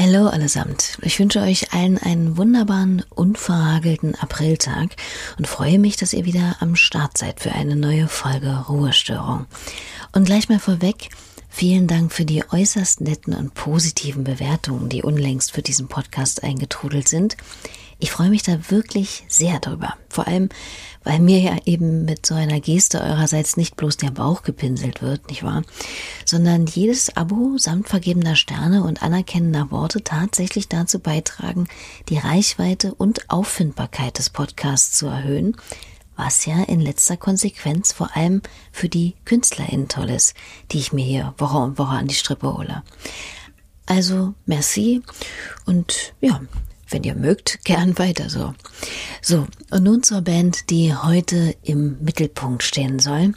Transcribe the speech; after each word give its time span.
Hallo 0.00 0.28
allesamt. 0.28 0.96
Ich 1.02 1.18
wünsche 1.18 1.40
euch 1.40 1.72
allen 1.72 1.98
einen 1.98 2.36
wunderbaren, 2.36 3.02
unverhagelten 3.16 4.14
Apriltag 4.14 4.90
und 5.38 5.48
freue 5.48 5.80
mich, 5.80 5.96
dass 5.96 6.12
ihr 6.12 6.24
wieder 6.24 6.54
am 6.60 6.76
Start 6.76 7.18
seid 7.18 7.40
für 7.40 7.50
eine 7.50 7.74
neue 7.74 8.06
Folge 8.06 8.64
Ruhestörung. 8.68 9.46
Und 10.12 10.24
gleich 10.24 10.48
mal 10.48 10.60
vorweg, 10.60 11.08
vielen 11.48 11.86
Dank 11.86 12.12
für 12.12 12.24
die 12.24 12.44
äußerst 12.50 13.00
netten 13.00 13.34
und 13.34 13.54
positiven 13.54 14.24
Bewertungen, 14.24 14.88
die 14.88 15.02
unlängst 15.02 15.52
für 15.52 15.62
diesen 15.62 15.88
Podcast 15.88 16.42
eingetrudelt 16.42 17.08
sind. 17.08 17.36
Ich 18.00 18.12
freue 18.12 18.30
mich 18.30 18.44
da 18.44 18.70
wirklich 18.70 19.24
sehr 19.26 19.58
drüber. 19.58 19.96
Vor 20.08 20.28
allem, 20.28 20.50
weil 21.02 21.18
mir 21.18 21.40
ja 21.40 21.56
eben 21.64 22.04
mit 22.04 22.26
so 22.26 22.34
einer 22.34 22.60
Geste 22.60 23.00
eurerseits 23.00 23.56
nicht 23.56 23.76
bloß 23.76 23.96
der 23.96 24.12
Bauch 24.12 24.42
gepinselt 24.42 25.02
wird, 25.02 25.28
nicht 25.28 25.42
wahr? 25.42 25.62
Sondern 26.24 26.66
jedes 26.66 27.16
Abo 27.16 27.58
samt 27.58 27.88
vergebener 27.88 28.36
Sterne 28.36 28.84
und 28.84 29.02
anerkennender 29.02 29.72
Worte 29.72 30.04
tatsächlich 30.04 30.68
dazu 30.68 31.00
beitragen, 31.00 31.66
die 32.08 32.18
Reichweite 32.18 32.94
und 32.94 33.30
Auffindbarkeit 33.30 34.18
des 34.18 34.30
Podcasts 34.30 34.96
zu 34.96 35.06
erhöhen, 35.06 35.56
was 36.18 36.44
ja 36.46 36.64
in 36.64 36.80
letzter 36.80 37.16
Konsequenz 37.16 37.92
vor 37.92 38.14
allem 38.16 38.42
für 38.72 38.88
die 38.88 39.14
KünstlerInnen 39.24 39.88
toll 39.88 40.10
ist, 40.10 40.34
die 40.72 40.78
ich 40.78 40.92
mir 40.92 41.04
hier 41.04 41.34
Woche 41.38 41.56
um 41.56 41.78
Woche 41.78 41.96
an 41.96 42.08
die 42.08 42.14
Strippe 42.14 42.52
hole. 42.52 42.82
Also 43.86 44.34
merci 44.44 45.00
und 45.64 46.12
ja, 46.20 46.40
wenn 46.90 47.04
ihr 47.04 47.14
mögt, 47.14 47.64
gern 47.64 47.98
weiter 47.98 48.28
so. 48.28 48.52
So, 49.22 49.46
und 49.70 49.84
nun 49.84 50.02
zur 50.02 50.22
Band, 50.22 50.70
die 50.70 50.94
heute 50.94 51.54
im 51.62 52.02
Mittelpunkt 52.02 52.62
stehen 52.62 52.98
soll. 52.98 53.34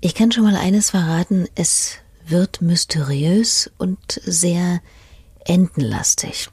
Ich 0.00 0.14
kann 0.14 0.30
schon 0.30 0.44
mal 0.44 0.56
eines 0.56 0.90
verraten, 0.90 1.46
es 1.54 1.94
wird 2.26 2.60
mysteriös 2.60 3.70
und 3.78 4.20
sehr 4.24 4.80
entenlastig. 5.44 6.48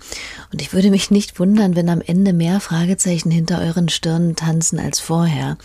Und 0.51 0.61
ich 0.61 0.73
würde 0.73 0.89
mich 0.89 1.11
nicht 1.11 1.39
wundern, 1.39 1.75
wenn 1.75 1.89
am 1.89 2.01
Ende 2.01 2.33
mehr 2.33 2.59
Fragezeichen 2.59 3.31
hinter 3.31 3.59
euren 3.59 3.89
Stirnen 3.89 4.35
tanzen 4.35 4.79
als 4.79 4.99
vorher. 4.99 5.57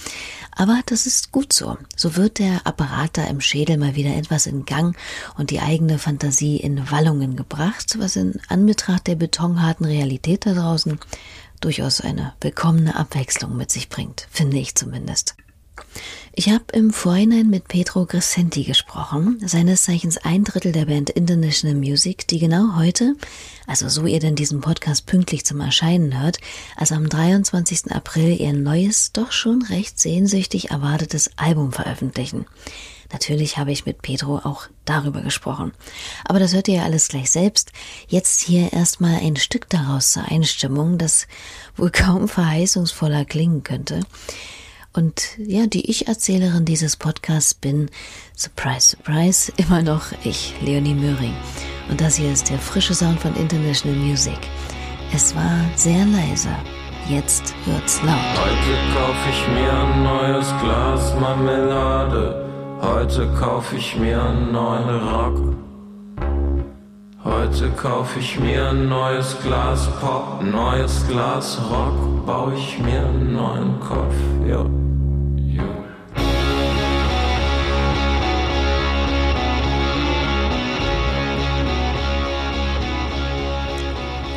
Aber 0.55 0.81
das 0.87 1.07
ist 1.07 1.33
gut 1.33 1.53
so. 1.53 1.77
So 1.97 2.17
wird 2.17 2.39
der 2.39 2.67
Apparat 2.67 3.17
da 3.17 3.25
im 3.25 3.41
Schädel 3.41 3.79
mal 3.79 3.95
wieder 3.97 4.15
etwas 4.17 4.47
in 4.47 4.65
Gang 4.67 4.97
und 5.37 5.51
die 5.51 5.61
eigene 5.61 5.99
Fantasie 5.99 6.57
in 6.57 6.91
Wallungen 6.91 7.37
gebracht, 7.37 7.97
was 7.99 8.17
in 8.17 8.41
Anbetracht 8.49 9.07
der 9.07 9.17
betonharten 9.17 9.87
Realität 9.87 10.47
da 10.47 10.55
draußen 10.55 10.99
durchaus 11.61 12.01
eine 12.01 12.35
willkommene 12.41 12.97
Abwechslung 12.97 13.57
mit 13.57 13.71
sich 13.71 13.89
bringt, 13.89 14.27
finde 14.31 14.59
ich 14.59 14.75
zumindest. 14.75 15.37
Ich 16.35 16.49
habe 16.49 16.65
im 16.73 16.93
Vorhinein 16.93 17.51
mit 17.51 17.69
Pedro 17.69 18.07
Crescenti 18.07 18.65
gesprochen, 18.65 19.39
seines 19.45 19.85
Zeichens 19.85 20.17
ein 20.17 20.45
Drittel 20.45 20.73
der 20.73 20.87
Band 20.87 21.11
International 21.11 21.77
Music, 21.77 22.27
die 22.27 22.39
genau 22.39 22.77
heute, 22.77 23.15
also 23.67 23.91
so 23.91 24.07
ihr 24.07 24.19
denn 24.19 24.35
diesen 24.35 24.63
Podcast 24.63 25.05
pünktlich 25.05 25.45
zum 25.45 25.61
Erscheinen 25.61 26.19
hört, 26.23 26.39
also 26.75 26.95
am 26.95 27.09
23. 27.09 27.93
April 27.93 28.41
ihr 28.41 28.55
neues, 28.55 29.13
doch 29.13 29.31
schon 29.31 29.61
recht 29.63 30.01
sehnsüchtig 30.01 30.71
erwartetes 30.71 31.31
Album 31.37 31.71
veröffentlichen. 31.71 32.47
Natürlich 33.13 33.59
habe 33.59 33.73
ich 33.73 33.85
mit 33.85 34.01
Pedro 34.01 34.39
auch 34.39 34.69
darüber 34.87 35.21
gesprochen. 35.21 35.73
Aber 36.25 36.39
das 36.39 36.55
hört 36.55 36.67
ihr 36.69 36.77
ja 36.77 36.85
alles 36.85 37.09
gleich 37.09 37.31
selbst. 37.31 37.73
Jetzt 38.09 38.41
hier 38.41 38.73
erstmal 38.73 39.17
ein 39.17 39.37
Stück 39.37 39.69
daraus 39.69 40.13
zur 40.13 40.25
Einstimmung, 40.31 40.97
das 40.97 41.27
wohl 41.77 41.91
kaum 41.91 42.27
verheißungsvoller 42.27 43.27
klingen 43.27 43.65
könnte. 43.65 44.01
Und 44.95 45.39
ja, 45.39 45.67
die 45.67 45.91
Ich-Erzählerin 45.91 46.65
dieses 46.65 46.97
Podcasts 46.97 47.55
bin, 47.55 47.89
surprise, 48.37 48.97
surprise, 48.97 49.53
immer 49.57 49.83
noch 49.83 50.13
ich, 50.25 50.55
Leonie 50.61 50.95
Möhring. 50.95 51.35
Und 51.89 52.01
das 52.01 52.17
hier 52.17 52.33
ist 52.33 52.51
der 52.51 52.59
frische 52.59 52.95
Sound 52.95 53.21
von 53.21 53.35
International 53.37 53.97
Music. 53.97 54.39
Es 55.15 55.35
war 55.35 55.61
sehr 55.77 56.05
leise. 56.07 56.51
Jetzt 57.09 57.55
wird's 57.67 58.01
laut. 58.03 58.17
Heute 58.37 58.77
kauf 58.95 59.17
ich 59.31 59.49
mir 59.49 59.73
ein 59.73 60.03
neues 60.05 60.49
Glas 60.61 61.21
Marmelade. 61.21 62.49
Heute 62.81 63.29
kauf 63.39 63.73
ich 63.73 63.97
mir 63.97 64.23
einen 64.23 64.53
neuen 64.53 65.09
Rock. 65.09 65.57
Heute 67.25 67.71
kauf 67.71 68.17
ich 68.17 68.39
mir 68.41 68.71
ein 68.71 68.89
neues 68.89 69.37
Glas 69.43 69.89
Pop, 70.01 70.43
neues 70.43 71.07
Glas 71.07 71.61
Rock, 71.71 72.27
baue 72.27 72.55
ich 72.55 72.79
mir 72.81 73.07
einen 73.07 73.33
neuen 73.33 73.79
Kopf, 73.79 74.15
ja. 74.49 74.65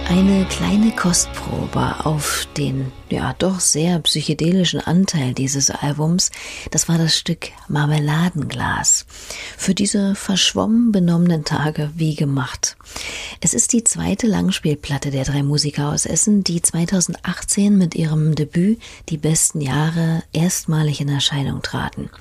Eine 0.08 0.46
kleine 0.46 0.92
Kostprobe 0.92 2.06
auf 2.06 2.48
den, 2.56 2.92
ja, 3.10 3.34
doch 3.40 3.60
sehr 3.60 3.98
psychedelischen 4.00 4.80
Anteil 4.80 5.34
dieses 5.34 5.72
Albums, 5.72 6.30
das 6.70 6.88
war 6.88 7.00
das 7.00 7.18
Stück 7.18 7.50
Marmeladenglas. 7.68 9.08
Für 9.58 9.74
diese 9.74 10.14
verschwommen 10.14 10.92
benommenen 10.92 11.44
Tage 11.44 11.90
wie 11.96 12.16
gemacht. 12.16 12.78
Es 13.42 13.56
ist 13.56 13.74
die 13.74 13.84
zweite 13.84 14.28
Langspielplatte 14.28 15.10
der 15.10 15.26
drei 15.26 15.42
Musiker 15.42 15.90
aus 15.90 16.06
Essen, 16.06 16.44
die 16.44 16.62
2018 16.62 17.76
mit 17.76 17.96
ihrem 17.96 18.36
Debüt 18.36 18.80
Die 19.10 19.18
besten 19.18 19.60
Jahre 19.60 20.22
erstmalig 20.32 21.02
in 21.02 21.10
Erscheinung 21.10 21.64
traten. 21.64 22.12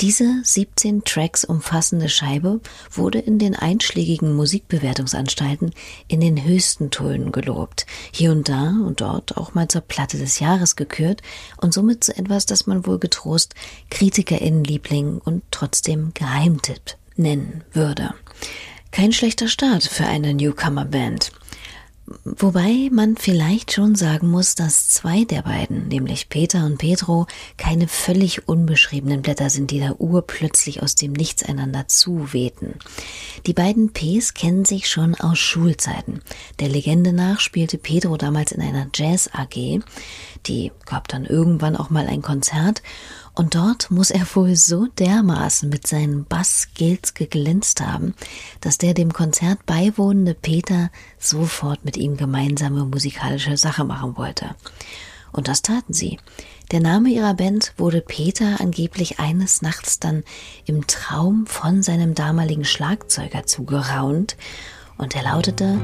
Diese 0.00 0.40
17 0.42 1.04
Tracks 1.04 1.44
umfassende 1.44 2.08
Scheibe 2.08 2.60
wurde 2.90 3.20
in 3.20 3.38
den 3.38 3.54
einschlägigen 3.54 4.34
Musikbewertungsanstalten 4.34 5.72
in 6.08 6.20
den 6.20 6.44
höchsten 6.44 6.90
Tönen 6.90 7.30
gelobt, 7.30 7.86
hier 8.10 8.32
und 8.32 8.48
da 8.48 8.70
und 8.84 9.00
dort 9.00 9.36
auch 9.36 9.54
mal 9.54 9.68
zur 9.68 9.82
Platte 9.82 10.18
des 10.18 10.40
Jahres 10.40 10.74
gekürt 10.74 11.22
und 11.58 11.72
somit 11.72 12.02
zu 12.02 12.16
etwas, 12.16 12.44
das 12.44 12.66
man 12.66 12.86
wohl 12.86 12.98
getrost 12.98 13.54
KritikerInnenliebling 13.90 15.18
und 15.18 15.44
trotzdem 15.52 16.10
Geheimtipp 16.12 16.96
nennen 17.16 17.62
würde. 17.72 18.14
Kein 18.90 19.12
schlechter 19.12 19.48
Start 19.48 19.84
für 19.84 20.06
eine 20.06 20.34
Newcomer-Band. 20.34 21.32
Wobei 22.24 22.90
man 22.92 23.16
vielleicht 23.16 23.72
schon 23.72 23.94
sagen 23.94 24.30
muss, 24.30 24.54
dass 24.54 24.90
zwei 24.90 25.24
der 25.24 25.40
beiden, 25.40 25.88
nämlich 25.88 26.28
Peter 26.28 26.66
und 26.66 26.76
Pedro, 26.76 27.26
keine 27.56 27.88
völlig 27.88 28.46
unbeschriebenen 28.46 29.22
Blätter 29.22 29.48
sind, 29.48 29.70
die 29.70 29.80
da 29.80 29.94
urplötzlich 29.98 30.82
aus 30.82 30.96
dem 30.96 31.12
Nichts 31.12 31.42
einander 31.42 31.88
zuwehten. 31.88 32.74
Die 33.46 33.54
beiden 33.54 33.92
Ps 33.94 34.34
kennen 34.34 34.66
sich 34.66 34.88
schon 34.88 35.14
aus 35.14 35.38
Schulzeiten. 35.38 36.20
Der 36.60 36.68
Legende 36.68 37.14
nach 37.14 37.40
spielte 37.40 37.78
Pedro 37.78 38.18
damals 38.18 38.52
in 38.52 38.60
einer 38.60 38.86
Jazz 38.94 39.30
AG. 39.32 39.80
Die 40.46 40.72
gab 40.84 41.08
dann 41.08 41.24
irgendwann 41.24 41.74
auch 41.74 41.88
mal 41.88 42.06
ein 42.06 42.20
Konzert 42.20 42.82
und 43.34 43.56
dort 43.56 43.90
muss 43.90 44.10
er 44.10 44.26
wohl 44.34 44.54
so 44.54 44.86
dermaßen 44.86 45.68
mit 45.68 45.86
seinen 45.86 46.24
Bass-Skills 46.24 47.14
geglänzt 47.14 47.80
haben, 47.80 48.14
dass 48.60 48.78
der 48.78 48.94
dem 48.94 49.12
Konzert 49.12 49.66
beiwohnende 49.66 50.34
Peter 50.34 50.90
sofort 51.18 51.84
mit 51.84 51.96
ihm 51.96 52.16
gemeinsame 52.16 52.84
musikalische 52.84 53.56
Sache 53.56 53.84
machen 53.84 54.16
wollte. 54.16 54.54
Und 55.32 55.48
das 55.48 55.62
taten 55.62 55.92
sie. 55.92 56.18
Der 56.70 56.78
Name 56.80 57.10
ihrer 57.10 57.34
Band 57.34 57.74
wurde 57.76 58.00
Peter 58.00 58.60
angeblich 58.60 59.18
eines 59.18 59.62
Nachts 59.62 59.98
dann 59.98 60.22
im 60.64 60.86
Traum 60.86 61.46
von 61.46 61.82
seinem 61.82 62.14
damaligen 62.14 62.64
Schlagzeuger 62.64 63.44
zugeraunt 63.44 64.36
und 64.96 65.16
er 65.16 65.24
lautete 65.24 65.78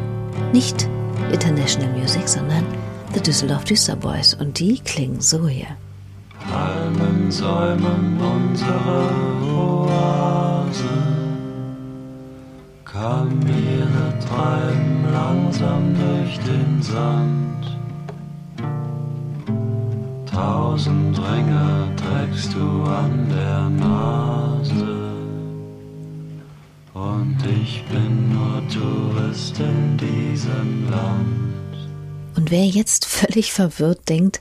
nicht 0.53 0.89
International 1.33 1.99
Music, 1.99 2.29
sondern 2.29 2.65
The 3.13 3.21
Düsseldorf 3.21 3.65
Düster 3.65 3.97
Boys 3.97 4.35
und 4.35 4.61
die 4.61 4.79
klingen 4.79 5.21
so 5.21 5.49
hier. 5.49 5.77
Palmen 6.51 7.31
säumen 7.31 8.19
unsere 8.21 9.09
Oase. 9.41 10.99
Kamele 12.85 14.19
treiben 14.19 15.05
langsam 15.13 15.95
durch 15.95 16.39
den 16.41 16.83
Sand. 16.83 17.79
Tausend 20.27 21.19
Ringe 21.19 21.95
trägst 21.97 22.53
du 22.55 22.83
an 22.85 23.29
der 23.29 23.71
Nase. 23.71 24.99
Und 26.95 27.39
ich 27.47 27.85
bin 27.93 28.33
nur 28.33 28.61
Tourist 28.69 29.61
in 29.61 29.97
diesem 29.97 30.91
Land. 30.91 31.77
Und 32.37 32.51
wer 32.51 32.67
jetzt 32.67 33.07
völlig 33.07 33.53
verwirrt 33.53 34.09
denkt, 34.09 34.41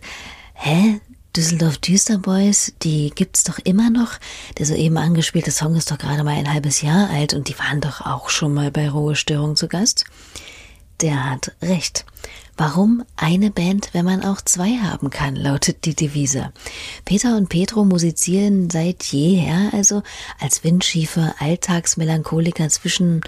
hä, 0.54 1.00
Düsseldorf 1.36 1.78
Düster 1.78 2.18
Boys, 2.18 2.74
die 2.81 3.12
gibt's 3.14 3.44
doch 3.44 3.60
immer 3.60 3.92
noch. 3.92 4.14
Der 4.58 4.66
soeben 4.66 4.98
angespielte 4.98 5.52
Song 5.52 5.76
ist 5.76 5.92
doch 5.92 5.98
gerade 6.00 6.24
mal 6.24 6.36
ein 6.36 6.52
halbes 6.52 6.81
Jahr 6.81 7.10
alt 7.12 7.36
und 7.36 7.50
die 7.50 7.60
waren 7.60 7.81
doch 7.81 8.02
auch 8.02 8.30
schon 8.30 8.54
mal 8.54 8.72
bei 8.72 8.90
Ruhestörung 8.90 9.56
zu 9.56 9.68
Gast. 9.68 10.06
Der 11.02 11.30
hat 11.30 11.52
recht. 11.62 12.06
Warum 12.60 13.06
eine 13.16 13.52
Band, 13.52 13.92
wenn 13.94 14.04
man 14.04 14.22
auch 14.22 14.42
zwei 14.42 14.80
haben 14.80 15.10
kann, 15.10 15.38
lautet 15.38 15.86
die 15.86 15.96
Devise. 15.96 16.52
Peter 17.06 17.38
und 17.38 17.48
Petro 17.48 17.86
musizieren 17.86 18.70
seit 18.70 19.06
jeher 19.06 19.70
also 19.72 20.04
als 20.42 20.66
windschiefe 20.66 21.34
Alltagsmelancholiker 21.40 22.68
zwischen 22.68 23.22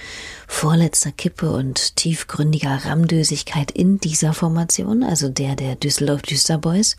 vorletzter 0.50 1.14
Kippe 1.14 1.50
und 1.50 1.96
tiefgründiger 1.96 2.84
Rammdösigkeit 2.84 3.72
in 3.72 4.00
dieser 4.02 4.34
Formation, 4.34 5.02
also 5.02 5.30
der 5.30 5.56
der 5.56 5.76
Düsseldorf 5.76 6.24
Düsterboys, 6.24 6.98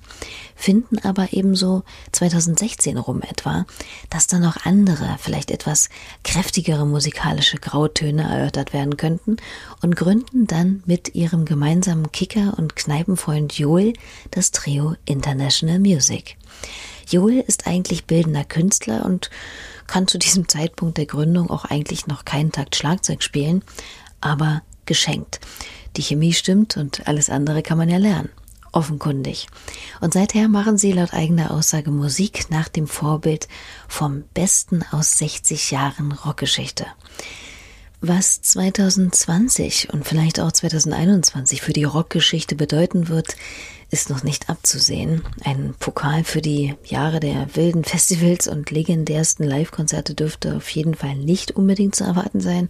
finden 0.57 1.01
aber 1.01 1.35
ebenso 1.35 1.83
2016 2.13 2.97
rum 2.97 3.21
etwa, 3.21 3.67
dass 4.09 4.27
da 4.27 4.39
noch 4.39 4.65
andere, 4.65 5.17
vielleicht 5.21 5.51
etwas 5.51 5.91
kräftigere 6.25 6.87
musikalische 6.87 7.59
Grautöne 7.59 8.23
erörtert 8.23 8.73
werden 8.73 8.97
könnten 8.97 9.37
und 9.83 9.97
gründen 9.97 10.47
dann 10.47 10.83
mit 10.87 11.15
ihrem 11.15 11.45
gemeinsamen 11.45 12.11
Kicker 12.23 12.55
und 12.57 12.77
Kneipenfreund 12.77 13.59
Joel 13.59 13.95
das 14.31 14.53
Trio 14.53 14.95
International 15.07 15.81
Music. 15.81 16.37
Joel 17.09 17.41
ist 17.41 17.67
eigentlich 17.67 18.05
bildender 18.05 18.45
Künstler 18.45 19.05
und 19.05 19.29
kann 19.89 20.07
zu 20.07 20.19
diesem 20.19 20.47
Zeitpunkt 20.49 20.99
der 20.99 21.07
Gründung 21.07 21.51
auch 21.51 21.65
eigentlich 21.65 22.07
noch 22.07 22.25
keinen 22.25 22.53
Takt 22.53 22.77
Schlagzeug 22.77 23.25
spielen, 23.25 23.65
aber 24.21 24.63
geschenkt. 24.87 25.41
Die 25.97 26.03
Chemie 26.03 26.33
stimmt 26.33 26.77
und 26.77 27.09
alles 27.09 27.29
andere 27.29 27.61
kann 27.61 27.77
man 27.77 27.89
ja 27.89 27.99
lernen. 27.99 28.29
Offenkundig. 28.71 29.49
Und 30.01 30.13
seither 30.13 30.47
machen 30.47 30.79
sie 30.79 30.93
laut 30.93 31.15
eigener 31.15 31.51
Aussage 31.51 31.91
Musik 31.91 32.51
nach 32.51 32.69
dem 32.69 32.87
Vorbild 32.87 33.49
vom 33.89 34.23
Besten 34.33 34.85
aus 34.93 35.19
60 35.19 35.73
Jahren 35.73 36.13
Rockgeschichte. 36.13 36.87
Was 38.05 38.43
2020 38.43 39.91
und 39.93 40.05
vielleicht 40.05 40.41
auch 40.41 40.51
2021 40.51 41.63
für 41.63 41.73
die 41.73 41.85
Rockgeschichte 41.85 42.57
bedeuten 42.57 43.07
wird, 43.07 43.37
ist 43.91 44.11
noch 44.11 44.25
nicht 44.25 44.51
abzusehen. 44.51 45.23
Ein 45.45 45.73
Pokal 45.79 46.25
für 46.25 46.43
die 46.43 46.75
Jahre 46.85 47.21
der 47.21 47.55
wilden 47.55 47.85
Festivals 47.85 48.49
und 48.49 48.73
legendärsten 48.73 49.47
Live-Konzerte 49.47 50.17
dürfte 50.17 50.57
auf 50.57 50.69
jeden 50.71 50.95
Fall 50.95 51.15
nicht 51.15 51.53
unbedingt 51.53 51.95
zu 51.95 52.03
erwarten 52.03 52.41
sein. 52.41 52.67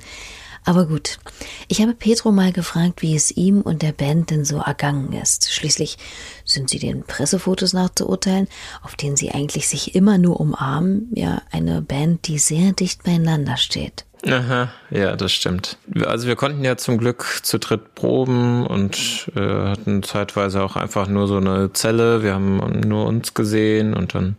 Aber 0.66 0.84
gut, 0.84 1.18
ich 1.66 1.80
habe 1.80 1.94
Petro 1.94 2.30
mal 2.30 2.52
gefragt, 2.52 3.00
wie 3.00 3.16
es 3.16 3.30
ihm 3.30 3.62
und 3.62 3.80
der 3.80 3.92
Band 3.92 4.28
denn 4.28 4.44
so 4.44 4.58
ergangen 4.58 5.14
ist. 5.14 5.50
Schließlich 5.50 5.96
sind 6.44 6.68
sie 6.68 6.78
den 6.78 7.04
Pressefotos 7.04 7.72
nachzuurteilen, 7.72 8.48
auf 8.82 8.96
denen 8.96 9.16
sie 9.16 9.30
eigentlich 9.30 9.66
sich 9.66 9.94
immer 9.94 10.18
nur 10.18 10.38
umarmen, 10.38 11.10
ja 11.14 11.40
eine 11.50 11.80
Band, 11.80 12.28
die 12.28 12.38
sehr 12.38 12.72
dicht 12.72 13.02
beieinander 13.02 13.56
steht. 13.56 14.04
Aha, 14.26 14.68
ja, 14.90 15.16
das 15.16 15.32
stimmt. 15.32 15.78
Also 16.04 16.28
wir 16.28 16.36
konnten 16.36 16.62
ja 16.62 16.76
zum 16.76 16.98
Glück 16.98 17.40
zu 17.42 17.58
dritt 17.58 17.96
proben 17.96 18.64
und 18.66 19.30
äh, 19.34 19.40
hatten 19.40 20.02
zeitweise 20.04 20.62
auch 20.62 20.76
einfach 20.76 21.08
nur 21.08 21.26
so 21.26 21.38
eine 21.38 21.72
Zelle. 21.72 22.22
Wir 22.22 22.34
haben 22.34 22.58
nur 22.86 23.06
uns 23.06 23.34
gesehen 23.34 23.94
und 23.94 24.14
dann, 24.14 24.36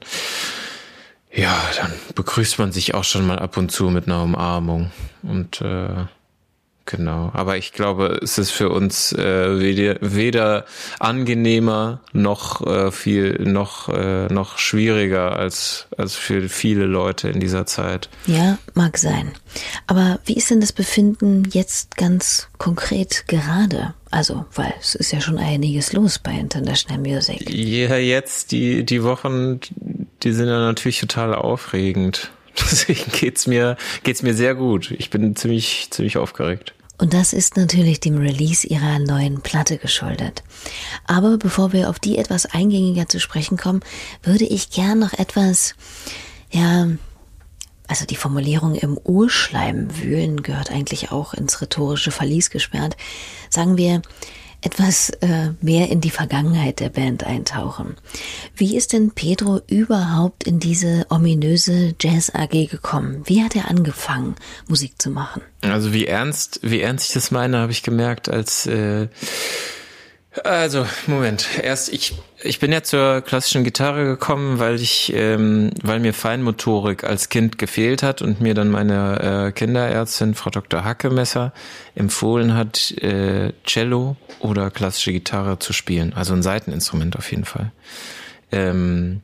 ja, 1.34 1.54
dann 1.76 1.92
begrüßt 2.16 2.60
man 2.60 2.72
sich 2.72 2.94
auch 2.94 3.04
schon 3.04 3.28
mal 3.28 3.40
ab 3.40 3.58
und 3.58 3.72
zu 3.72 3.90
mit 3.90 4.08
einer 4.08 4.24
Umarmung. 4.24 4.92
Und 5.22 5.60
äh, 5.60 6.06
Genau, 6.86 7.32
aber 7.34 7.58
ich 7.58 7.72
glaube, 7.72 8.20
es 8.22 8.38
ist 8.38 8.52
für 8.52 8.70
uns 8.70 9.14
äh, 9.14 9.60
weder, 9.60 9.96
weder 10.02 10.66
angenehmer 11.00 12.02
noch 12.12 12.66
äh, 12.68 12.92
viel 12.92 13.40
noch 13.40 13.88
äh, 13.88 14.28
noch 14.28 14.58
schwieriger 14.58 15.38
als 15.38 15.88
als 15.98 16.18
für 16.18 16.50
viele 16.50 16.86
Leute 16.86 17.30
in 17.30 17.40
dieser 17.40 17.66
Zeit. 17.66 18.10
Ja, 18.26 18.58
mag 18.74 18.98
sein. 18.98 19.32
Aber 19.88 20.20
wie 20.26 20.36
ist 20.36 20.50
denn 20.50 20.60
das 20.60 20.74
Befinden 20.74 21.48
jetzt 21.54 21.96
ganz 21.96 22.50
konkret 22.58 23.26
gerade? 23.28 23.94
Also, 24.12 24.46
weil 24.54 24.74
es 24.80 24.94
ist 24.94 25.14
ja 25.14 25.22
schon 25.22 25.38
einiges 25.38 25.94
los 25.94 26.20
bei 26.20 26.34
International 26.34 27.02
Music. 27.02 27.50
Ja, 27.50 27.96
jetzt 27.96 28.52
die 28.52 28.84
die 28.84 29.04
Wochen, 29.04 29.62
die 30.22 30.34
sind 30.34 30.50
ja 30.50 30.60
natürlich 30.60 31.00
total 31.00 31.34
aufregend. 31.34 32.30
Deswegen 32.72 33.12
geht's 33.12 33.48
mir, 33.48 33.78
geht's 34.04 34.22
mir 34.22 34.34
sehr 34.34 34.56
gut. 34.56 34.92
Ich 34.92 35.10
bin 35.10 35.36
ziemlich, 35.36 35.88
ziemlich 35.90 36.18
aufgeregt. 36.18 36.74
Und 36.98 37.14
das 37.14 37.34
ist 37.34 37.58
natürlich 37.58 38.00
dem 38.00 38.18
Release 38.18 38.66
ihrer 38.66 39.00
neuen 39.00 39.42
Platte 39.42 39.78
geschuldet. 39.78 40.44
Aber 41.06 41.38
bevor 41.38 41.74
wir 41.74 41.90
auf 41.90 42.00
die 42.00 42.18
etwas 42.18 42.46
eingängiger 42.46 43.10
zu 43.10 43.20
sprechen 43.20 43.58
kommen, 43.58 43.82
würde 44.22 44.46
ich 44.46 44.70
gern 44.70 45.00
noch 45.00 45.14
etwas, 45.14 45.76
ja, 46.52 46.88
also 47.88 48.06
die 48.06 48.16
Formulierung 48.16 48.76
im 48.76 48.98
Urschleim 48.98 49.88
wühlen 49.98 50.44
gehört 50.44 50.72
eigentlich 50.72 51.12
auch 51.12 51.34
ins 51.34 51.62
rhetorische 51.62 52.12
Verlies 52.12 52.50
gesperrt. 52.50 52.96
Sagen 53.50 53.76
wir, 53.76 54.02
etwas 54.64 55.10
äh, 55.22 55.52
mehr 55.62 55.90
in 55.90 56.02
die 56.02 56.10
Vergangenheit 56.10 56.80
der 56.80 56.90
Band 56.90 57.26
eintauchen. 57.26 57.96
Wie 58.56 58.78
ist 58.78 58.94
denn 58.94 59.12
Pedro 59.12 59.62
überhaupt 59.68 60.46
in 60.46 60.60
diese 60.60 61.06
ominöse 61.10 61.96
Jazz 62.00 62.32
AG 62.34 62.68
gekommen? 62.70 63.24
Wie 63.26 63.44
hat 63.44 63.56
er 63.56 63.70
angefangen, 63.70 64.36
Musik 64.68 65.02
zu 65.02 65.10
machen? 65.10 65.42
Also 65.62 65.94
wie 65.94 66.06
ernst, 66.06 66.60
wie 66.64 66.82
ernst 66.82 67.08
ich 67.08 67.14
das 67.14 67.32
meine, 67.32 67.58
habe 67.58 67.72
ich 67.72 67.84
gemerkt, 67.84 68.30
als 68.30 68.66
äh, 68.66 69.08
also, 70.44 70.86
Moment. 71.08 71.48
Erst 71.62 71.92
ich 71.94 72.16
ich 72.42 72.60
bin 72.60 72.72
ja 72.72 72.84
zur 72.84 73.22
klassischen 73.22 73.64
Gitarre 73.64 74.04
gekommen, 74.04 74.60
weil 74.60 74.76
ich 74.76 75.14
ähm, 75.16 75.72
weil 75.82 76.00
mir 76.00 76.14
Feinmotorik 76.14 77.04
als 77.04 77.30
Kind 77.30 77.58
gefehlt 77.58 78.04
hat 78.04 78.22
und 78.22 78.42
mir 78.42 78.54
dann 78.54 78.70
meine 78.70 79.48
äh, 79.48 79.52
Kinderärztin 79.52 80.34
Frau 80.34 80.50
Dr. 80.50 80.84
Hackemesser 80.84 81.54
empfohlen 81.96 82.56
hat, 82.56 82.92
äh, 82.98 83.54
Cello 83.66 84.18
oder 84.40 84.72
klassische 84.72 85.14
Gitarre 85.14 85.60
zu 85.60 85.72
spielen, 85.72 86.14
also 86.14 86.34
ein 86.34 86.44
Seiteninstrument 86.44 87.16
auf 87.16 87.30
jeden 87.32 87.46
Fall. 87.46 87.72
Ähm, 88.52 89.22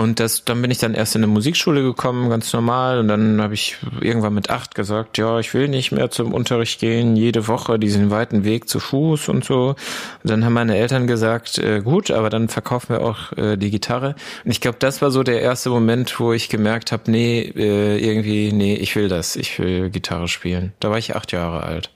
und 0.00 0.18
das, 0.18 0.46
dann 0.46 0.62
bin 0.62 0.70
ich 0.70 0.78
dann 0.78 0.94
erst 0.94 1.14
in 1.14 1.22
eine 1.22 1.30
Musikschule 1.30 1.82
gekommen, 1.82 2.30
ganz 2.30 2.50
normal. 2.54 3.00
Und 3.00 3.08
dann 3.08 3.38
habe 3.42 3.52
ich 3.52 3.76
irgendwann 4.00 4.32
mit 4.32 4.48
acht 4.48 4.74
gesagt, 4.74 5.18
ja, 5.18 5.38
ich 5.38 5.52
will 5.52 5.68
nicht 5.68 5.92
mehr 5.92 6.10
zum 6.10 6.32
Unterricht 6.32 6.80
gehen, 6.80 7.16
jede 7.16 7.48
Woche 7.48 7.78
diesen 7.78 8.08
weiten 8.08 8.42
Weg 8.42 8.66
zu 8.66 8.80
Fuß 8.80 9.28
und 9.28 9.44
so. 9.44 9.76
Und 10.22 10.30
dann 10.30 10.42
haben 10.42 10.54
meine 10.54 10.78
Eltern 10.78 11.06
gesagt, 11.06 11.58
äh, 11.58 11.82
gut, 11.82 12.10
aber 12.10 12.30
dann 12.30 12.48
verkaufen 12.48 12.94
wir 12.94 13.02
auch 13.02 13.36
äh, 13.36 13.58
die 13.58 13.70
Gitarre. 13.70 14.14
Und 14.42 14.52
ich 14.52 14.62
glaube, 14.62 14.78
das 14.78 15.02
war 15.02 15.10
so 15.10 15.22
der 15.22 15.42
erste 15.42 15.68
Moment, 15.68 16.18
wo 16.18 16.32
ich 16.32 16.48
gemerkt 16.48 16.92
habe, 16.92 17.10
nee, 17.10 17.42
äh, 17.54 17.98
irgendwie, 17.98 18.54
nee, 18.54 18.76
ich 18.76 18.96
will 18.96 19.08
das, 19.08 19.36
ich 19.36 19.58
will 19.58 19.90
Gitarre 19.90 20.28
spielen. 20.28 20.72
Da 20.80 20.88
war 20.88 20.96
ich 20.96 21.14
acht 21.14 21.30
Jahre 21.30 21.62
alt. 21.62 21.90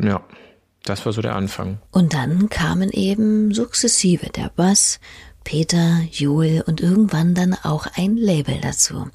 Ja. 0.00 0.22
Das 0.84 1.06
war 1.06 1.14
so 1.14 1.22
der 1.22 1.34
Anfang. 1.34 1.78
Und 1.92 2.12
dann 2.12 2.50
kamen 2.50 2.90
eben 2.90 3.54
sukzessive 3.54 4.28
der 4.28 4.50
Bass, 4.54 5.00
Peter, 5.44 6.00
Joel 6.10 6.62
und 6.66 6.80
irgendwann 6.80 7.34
dann 7.34 7.54
auch 7.62 7.86
ein 7.96 8.16
Label 8.16 8.58
dazu. 8.60 9.08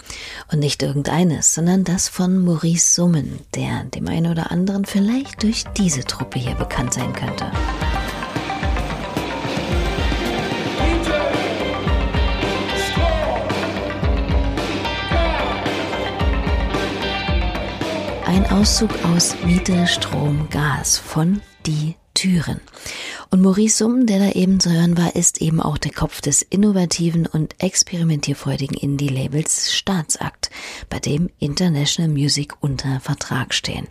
Und 0.52 0.60
nicht 0.60 0.82
irgendeines, 0.84 1.54
sondern 1.54 1.84
das 1.84 2.08
von 2.08 2.38
Maurice 2.38 2.94
Summen, 2.94 3.40
der 3.56 3.84
dem 3.86 4.08
einen 4.08 4.32
oder 4.32 4.52
anderen 4.52 4.86
vielleicht 4.86 5.44
durch 5.44 5.66
diese 5.76 6.06
Truppe 6.06 6.40
hier 6.40 6.56
bekannt 6.56 6.94
sein 6.94 7.12
könnte. 7.14 7.52
Ein 18.26 18.46
Auszug 18.52 18.92
aus 19.12 19.36
Miete, 19.44 19.88
Strom, 19.88 20.48
Gas 20.52 21.00
von 21.00 21.42
Die 21.66 21.96
Türen. 22.20 22.60
Und 23.30 23.42
Maurice 23.42 23.78
Summen, 23.78 24.06
der 24.06 24.20
da 24.20 24.32
eben 24.32 24.60
zu 24.60 24.70
hören 24.70 24.98
war, 24.98 25.16
ist 25.16 25.42
eben 25.42 25.62
auch 25.62 25.78
der 25.78 25.94
Kopf 25.94 26.20
des 26.20 26.42
innovativen 26.42 27.26
und 27.28 27.56
experimentierfreudigen 27.64 28.76
Indie-Labels 28.76 29.74
Staatsakt, 29.74 30.50
bei 30.90 31.00
dem 31.00 31.30
International 31.40 32.12
Music 32.12 32.56
unter 32.60 33.00
Vertrag 33.00 33.54
stehen. 33.54 33.88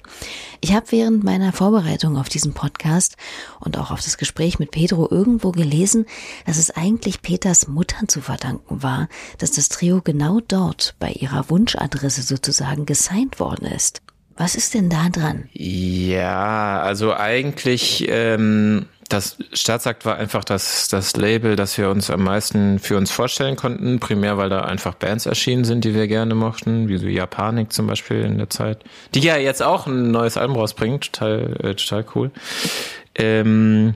Ich 0.60 0.74
habe 0.74 0.92
während 0.92 1.24
meiner 1.24 1.54
Vorbereitung 1.54 2.18
auf 2.18 2.28
diesen 2.28 2.52
Podcast 2.52 3.16
und 3.60 3.78
auch 3.78 3.90
auf 3.90 4.02
das 4.02 4.18
Gespräch 4.18 4.58
mit 4.58 4.72
Pedro 4.72 5.08
irgendwo 5.10 5.50
gelesen, 5.50 6.04
dass 6.44 6.58
es 6.58 6.70
eigentlich 6.70 7.22
Peters 7.22 7.66
Mutter 7.66 8.08
zu 8.08 8.20
verdanken 8.20 8.82
war, 8.82 9.08
dass 9.38 9.52
das 9.52 9.70
Trio 9.70 10.02
genau 10.02 10.40
dort 10.46 10.96
bei 10.98 11.12
ihrer 11.12 11.48
Wunschadresse 11.48 12.20
sozusagen 12.20 12.84
gesigned 12.84 13.40
worden 13.40 13.68
ist. 13.68 14.02
Was 14.38 14.54
ist 14.54 14.72
denn 14.74 14.88
da 14.88 15.08
dran? 15.08 15.48
Ja, 15.52 16.80
also 16.80 17.12
eigentlich 17.14 18.06
ähm, 18.08 18.86
das 19.08 19.36
Staatsakt 19.52 20.04
war 20.04 20.16
einfach 20.16 20.44
das, 20.44 20.88
das 20.88 21.16
Label, 21.16 21.56
das 21.56 21.76
wir 21.78 21.88
uns 21.90 22.10
am 22.10 22.22
meisten 22.22 22.78
für 22.78 22.96
uns 22.96 23.10
vorstellen 23.10 23.56
konnten. 23.56 24.00
Primär, 24.00 24.36
weil 24.36 24.48
da 24.48 24.60
einfach 24.60 24.94
Bands 24.94 25.26
erschienen 25.26 25.64
sind, 25.64 25.84
die 25.84 25.94
wir 25.94 26.06
gerne 26.06 26.34
mochten, 26.34 26.88
wie 26.88 26.98
so 26.98 27.06
Japanik 27.06 27.72
zum 27.72 27.86
Beispiel 27.86 28.20
in 28.20 28.38
der 28.38 28.48
Zeit. 28.48 28.84
Die 29.14 29.20
ja 29.20 29.36
jetzt 29.36 29.62
auch 29.62 29.86
ein 29.86 30.10
neues 30.10 30.36
Album 30.36 30.56
rausbringt, 30.56 31.12
total, 31.12 31.56
äh, 31.62 31.74
total 31.74 32.04
cool. 32.14 32.30
Ähm, 33.14 33.94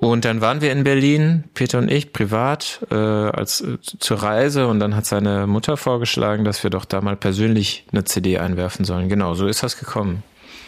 und 0.00 0.24
dann 0.24 0.40
waren 0.40 0.62
wir 0.62 0.72
in 0.72 0.82
Berlin, 0.82 1.44
Peter 1.52 1.78
und 1.78 1.90
ich, 1.90 2.12
privat, 2.12 2.80
äh, 2.90 2.94
als 2.94 3.60
äh, 3.60 3.78
zur 3.80 4.22
Reise. 4.22 4.66
Und 4.66 4.80
dann 4.80 4.96
hat 4.96 5.04
seine 5.04 5.46
Mutter 5.46 5.76
vorgeschlagen, 5.76 6.44
dass 6.44 6.62
wir 6.62 6.70
doch 6.70 6.86
da 6.86 7.02
mal 7.02 7.16
persönlich 7.16 7.84
eine 7.92 8.04
CD 8.04 8.38
einwerfen 8.38 8.86
sollen. 8.86 9.10
Genau, 9.10 9.34
so 9.34 9.46
ist 9.46 9.62
das 9.62 9.78
gekommen. 9.78 10.22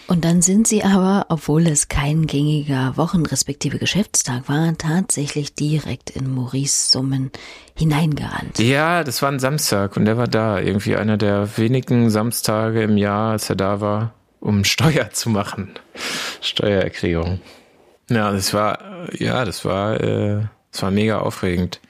Und 0.07 0.27
dann 0.27 0.43
sind 0.43 0.69
sie 0.69 0.85
aber, 0.85 1.27
obwohl 1.31 1.67
es 1.67 1.89
kein 1.89 2.27
gängiger 2.27 2.99
Wochen- 2.99 3.25
respektive 3.25 3.79
Geschäftstag 3.79 4.49
war, 4.49 4.77
tatsächlich 4.77 5.55
direkt 5.55 6.11
in 6.11 6.29
Maurice 6.35 6.91
Summen 6.91 7.31
hineingerannt. 7.75 8.59
Ja, 8.59 9.05
das 9.05 9.23
war 9.23 9.31
ein 9.31 9.39
Samstag 9.39 9.97
und 9.97 10.07
er 10.07 10.19
war 10.19 10.29
da. 10.29 10.61
Irgendwie 10.61 10.97
einer 10.97 11.17
der 11.17 11.57
wenigen 11.57 12.11
Samstage 12.11 12.83
im 12.83 12.99
Jahr, 12.99 13.33
als 13.33 13.49
er 13.49 13.57
da 13.57 13.81
war, 13.81 14.13
um 14.41 14.65
Steuer 14.65 15.11
zu 15.13 15.31
machen. 15.31 15.71
Steuererklärung. 16.43 17.41
Ja, 18.15 18.33
das 18.33 18.53
war, 18.53 19.09
ja, 19.19 19.45
das 19.45 19.65
war, 19.65 20.01
äh, 20.01 20.43
das 20.71 20.83
war 20.83 20.91
mega 20.91 21.21
aufregend. 21.21 21.81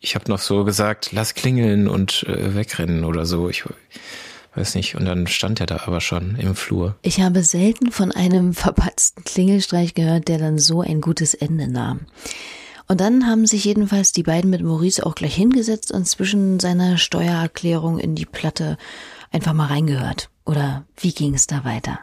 Ich 0.00 0.14
habe 0.14 0.30
noch 0.30 0.38
so 0.38 0.64
gesagt, 0.64 1.12
lass 1.12 1.34
klingeln 1.34 1.88
und 1.88 2.22
äh, 2.24 2.54
wegrennen 2.54 3.04
oder 3.04 3.26
so. 3.26 3.48
Ich 3.48 3.64
weiß 4.54 4.74
nicht. 4.74 4.94
Und 4.94 5.04
dann 5.04 5.26
stand 5.26 5.60
er 5.60 5.66
da 5.66 5.80
aber 5.86 6.00
schon 6.00 6.36
im 6.36 6.54
Flur. 6.54 6.96
Ich 7.02 7.20
habe 7.20 7.42
selten 7.42 7.92
von 7.92 8.12
einem 8.12 8.54
verpatzten 8.54 9.24
Klingelstreich 9.24 9.94
gehört, 9.94 10.28
der 10.28 10.38
dann 10.38 10.58
so 10.58 10.80
ein 10.80 11.00
gutes 11.00 11.34
Ende 11.34 11.68
nahm. 11.68 12.00
Und 12.88 13.00
dann 13.00 13.26
haben 13.26 13.46
sich 13.46 13.64
jedenfalls 13.64 14.10
die 14.10 14.24
beiden 14.24 14.50
mit 14.50 14.62
Maurice 14.62 15.06
auch 15.06 15.14
gleich 15.14 15.36
hingesetzt 15.36 15.92
und 15.92 16.08
zwischen 16.08 16.58
seiner 16.58 16.98
Steuererklärung 16.98 18.00
in 18.00 18.16
die 18.16 18.26
Platte 18.26 18.78
einfach 19.30 19.52
mal 19.52 19.66
reingehört. 19.66 20.28
Oder 20.44 20.84
wie 20.96 21.12
ging 21.12 21.34
es 21.34 21.46
da 21.46 21.64
weiter? 21.64 22.00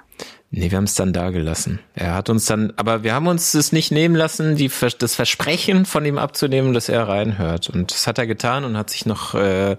Nee, 0.50 0.72
wir 0.72 0.78
haben 0.78 0.86
es 0.86 0.96
dann 0.96 1.12
da 1.12 1.30
gelassen. 1.30 1.80
Er 1.94 2.14
hat 2.14 2.30
uns 2.30 2.46
dann, 2.46 2.72
aber 2.78 3.04
wir 3.04 3.14
haben 3.14 3.28
uns 3.28 3.54
es 3.54 3.74
nicht 3.74 3.92
nehmen 3.92 4.16
lassen, 4.16 4.56
die, 4.56 4.72
das 5.00 5.16
Versprechen 5.16 5.86
von 5.86 6.06
ihm 6.06 6.18
abzunehmen, 6.18 6.74
dass 6.74 6.88
er 6.88 7.08
reinhört. 7.08 7.70
Und 7.70 7.92
das 7.92 8.08
hat 8.08 8.18
er 8.18 8.28
getan 8.28 8.64
und 8.64 8.78
hat 8.78 8.90
sich 8.90 9.06
noch 9.06 9.36
äh, 9.36 9.76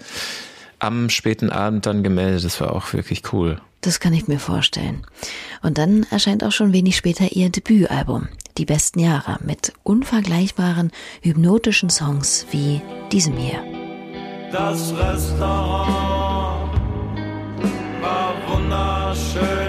am 0.78 1.08
späten 1.08 1.50
Abend 1.50 1.86
dann 1.86 2.02
gemeldet. 2.02 2.44
Das 2.44 2.60
war 2.60 2.74
auch 2.74 2.92
wirklich 2.92 3.32
cool. 3.32 3.60
Das 3.80 4.00
kann 4.00 4.12
ich 4.12 4.28
mir 4.28 4.38
vorstellen. 4.38 5.06
Und 5.62 5.78
dann 5.78 6.04
erscheint 6.10 6.44
auch 6.44 6.52
schon 6.52 6.72
wenig 6.72 6.96
später 6.96 7.32
ihr 7.32 7.48
Debütalbum, 7.48 8.28
Die 8.58 8.64
besten 8.64 8.98
Jahre, 8.98 9.38
mit 9.44 9.72
unvergleichbaren, 9.84 10.90
hypnotischen 11.22 11.88
Songs 11.88 12.46
wie 12.50 12.82
diesem 13.12 13.36
hier. 13.36 13.62
Das 14.50 14.92
Restaurant 14.92 16.72
war 18.02 18.34
wunderschön 18.48 19.67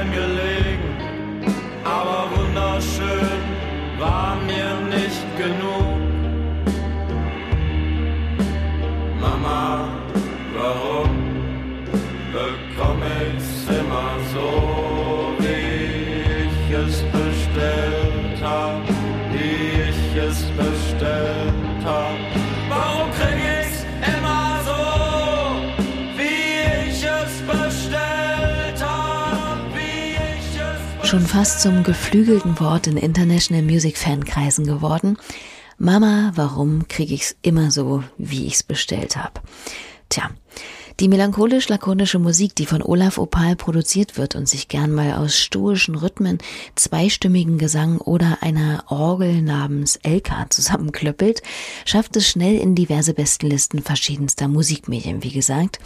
Schon 31.10 31.26
fast 31.26 31.62
zum 31.62 31.82
geflügelten 31.82 32.60
Wort 32.60 32.86
in 32.86 32.96
International 32.96 33.64
Music 33.64 33.98
Fankreisen 33.98 34.68
geworden. 34.68 35.18
Mama, 35.80 36.34
warum 36.36 36.88
krieg 36.88 37.10
ich's 37.10 37.36
immer 37.42 37.72
so, 37.72 38.04
wie 38.20 38.46
ich's 38.46 38.62
bestellt 38.62 39.18
hab? 39.18 39.42
Tja, 40.10 40.30
die 41.00 41.08
melancholisch-lakonische 41.08 42.20
Musik, 42.20 42.56
die 42.56 42.66
von 42.66 42.82
Olaf 42.82 43.18
Opal 43.18 43.56
produziert 43.56 44.18
wird 44.18 44.36
und 44.36 44.50
sich 44.50 44.68
gern 44.68 44.92
mal 44.92 45.14
aus 45.14 45.38
stoischen 45.38 45.96
Rhythmen, 45.96 46.40
zweistimmigen 46.76 47.58
Gesang 47.58 48.00
oder 48.00 48.40
einer 48.42 48.84
Orgel 48.88 49.42
namens 49.42 49.96
Elka 49.98 50.50
zusammenklöppelt, 50.50 51.42
schafft 51.86 52.18
es 52.18 52.28
schnell 52.28 52.58
in 52.58 52.76
diverse 52.76 53.14
Bestenlisten 53.14 53.82
verschiedenster 53.82 54.48
Musikmedien, 54.50 55.24
wie 55.24 55.32
gesagt. 55.32 55.80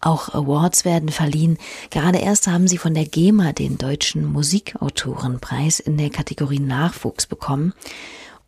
Auch 0.00 0.34
Awards 0.34 0.84
werden 0.84 1.10
verliehen. 1.10 1.58
Gerade 1.90 2.18
erst 2.18 2.48
haben 2.48 2.66
sie 2.66 2.78
von 2.78 2.94
der 2.94 3.06
GEMA 3.06 3.52
den 3.52 3.78
Deutschen 3.78 4.24
Musikautorenpreis 4.24 5.78
in 5.78 5.96
der 5.96 6.10
Kategorie 6.10 6.60
Nachwuchs 6.60 7.26
bekommen. 7.26 7.72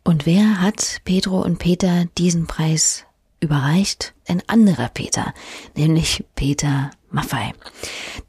Und 0.03 0.25
wer 0.25 0.61
hat 0.61 1.01
Pedro 1.05 1.41
und 1.41 1.59
Peter 1.59 2.05
diesen 2.17 2.47
Preis 2.47 3.05
überreicht? 3.39 4.13
Ein 4.27 4.43
anderer 4.47 4.89
Peter, 4.89 5.33
nämlich 5.75 6.23
Peter 6.35 6.91
Maffei. 7.11 7.53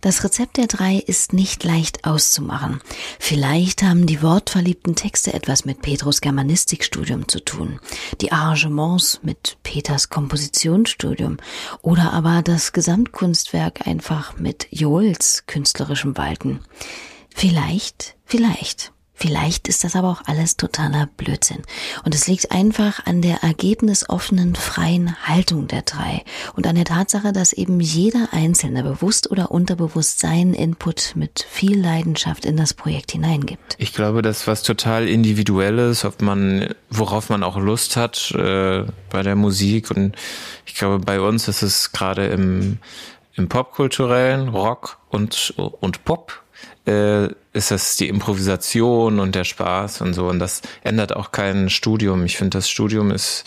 Das 0.01 0.25
Rezept 0.25 0.57
der 0.57 0.67
drei 0.67 0.97
ist 0.97 1.35
nicht 1.35 1.65
leicht 1.65 2.07
auszumachen. 2.07 2.81
Vielleicht 3.19 3.83
haben 3.83 4.07
die 4.07 4.23
wortverliebten 4.23 4.97
Texte 4.97 5.35
etwas 5.35 5.67
mit 5.67 5.83
Petros 5.83 6.23
Germanistikstudium 6.23 7.29
zu 7.29 7.41
tun, 7.41 7.81
die 8.23 8.33
Arrangements 8.33 9.21
mit 9.23 9.59
Peters 9.63 10.09
Kompositionsstudium 10.09 11.37
oder 11.83 12.13
aber 12.13 12.41
das 12.43 12.73
Gesamtkunstwerk 12.73 13.87
einfach 13.87 14.39
mit 14.39 14.69
Joels 14.71 15.45
künstlerischem 15.47 16.17
Walten. 16.17 16.61
Vielleicht, 17.35 18.17
vielleicht. 18.25 18.93
Vielleicht 19.21 19.69
ist 19.69 19.85
das 19.85 19.97
aber 19.97 20.09
auch 20.09 20.23
alles 20.25 20.57
totaler 20.57 21.07
Blödsinn. 21.19 21.61
Und 22.05 22.15
es 22.15 22.27
liegt 22.27 22.53
einfach 22.53 23.05
an 23.05 23.21
der 23.21 23.43
ergebnisoffenen, 23.43 24.57
freien 24.57 25.15
Haltung 25.27 25.69
der 25.69 25.83
drei 25.83 26.25
und 26.57 26.67
an 26.67 26.75
der 26.75 26.87
Tatsache, 26.87 27.35
dass 27.35 27.53
eben 27.53 27.81
jeder 27.81 28.29
Einzelne 28.33 28.83
bewusst 28.83 29.31
oder 29.31 29.51
unterbewusst 29.51 30.21
seinen 30.21 30.55
Input 30.55 31.13
mit 31.17 31.45
viel 31.47 31.79
Leidenschaft 31.79 32.47
in 32.47 32.57
das 32.57 32.73
Projekt 32.73 33.13
hineingibt. 33.13 33.77
Ich 33.77 33.93
glaube, 33.93 34.23
das 34.23 34.47
was 34.47 34.63
total 34.63 35.07
individuelles, 35.07 36.07
ob 36.07 36.23
man, 36.23 36.75
worauf 36.89 37.29
man 37.29 37.43
auch 37.43 37.59
Lust 37.59 37.97
hat 37.97 38.31
äh, 38.31 38.87
bei 39.11 39.23
der 39.23 39.37
Musik. 39.37 39.91
Und 39.91 40.17
ich 40.65 40.77
glaube, 40.77 40.99
bei 40.99 41.21
uns 41.21 41.47
ist 41.47 41.61
es 41.61 41.93
gerade 41.93 42.29
im, 42.29 42.79
im 43.35 43.51
Popkulturellen, 43.51 44.49
Rock 44.49 44.97
und, 45.11 45.53
und 45.59 46.07
Pop 46.07 46.43
äh, 46.87 47.29
ist 47.53 47.71
das 47.71 47.97
die 47.97 48.09
Improvisation 48.09 49.21
und 49.21 49.35
der 49.35 49.45
Spaß 49.45 50.01
und 50.01 50.15
so. 50.15 50.29
Und 50.29 50.39
das 50.39 50.63
ändert 50.83 51.15
auch 51.15 51.33
kein 51.33 51.71
Studium. 51.71 52.25
Ich 52.25 52.37
finde, 52.37 52.59
das 52.59 52.69
Studium 52.69 53.11
ist 53.11 53.45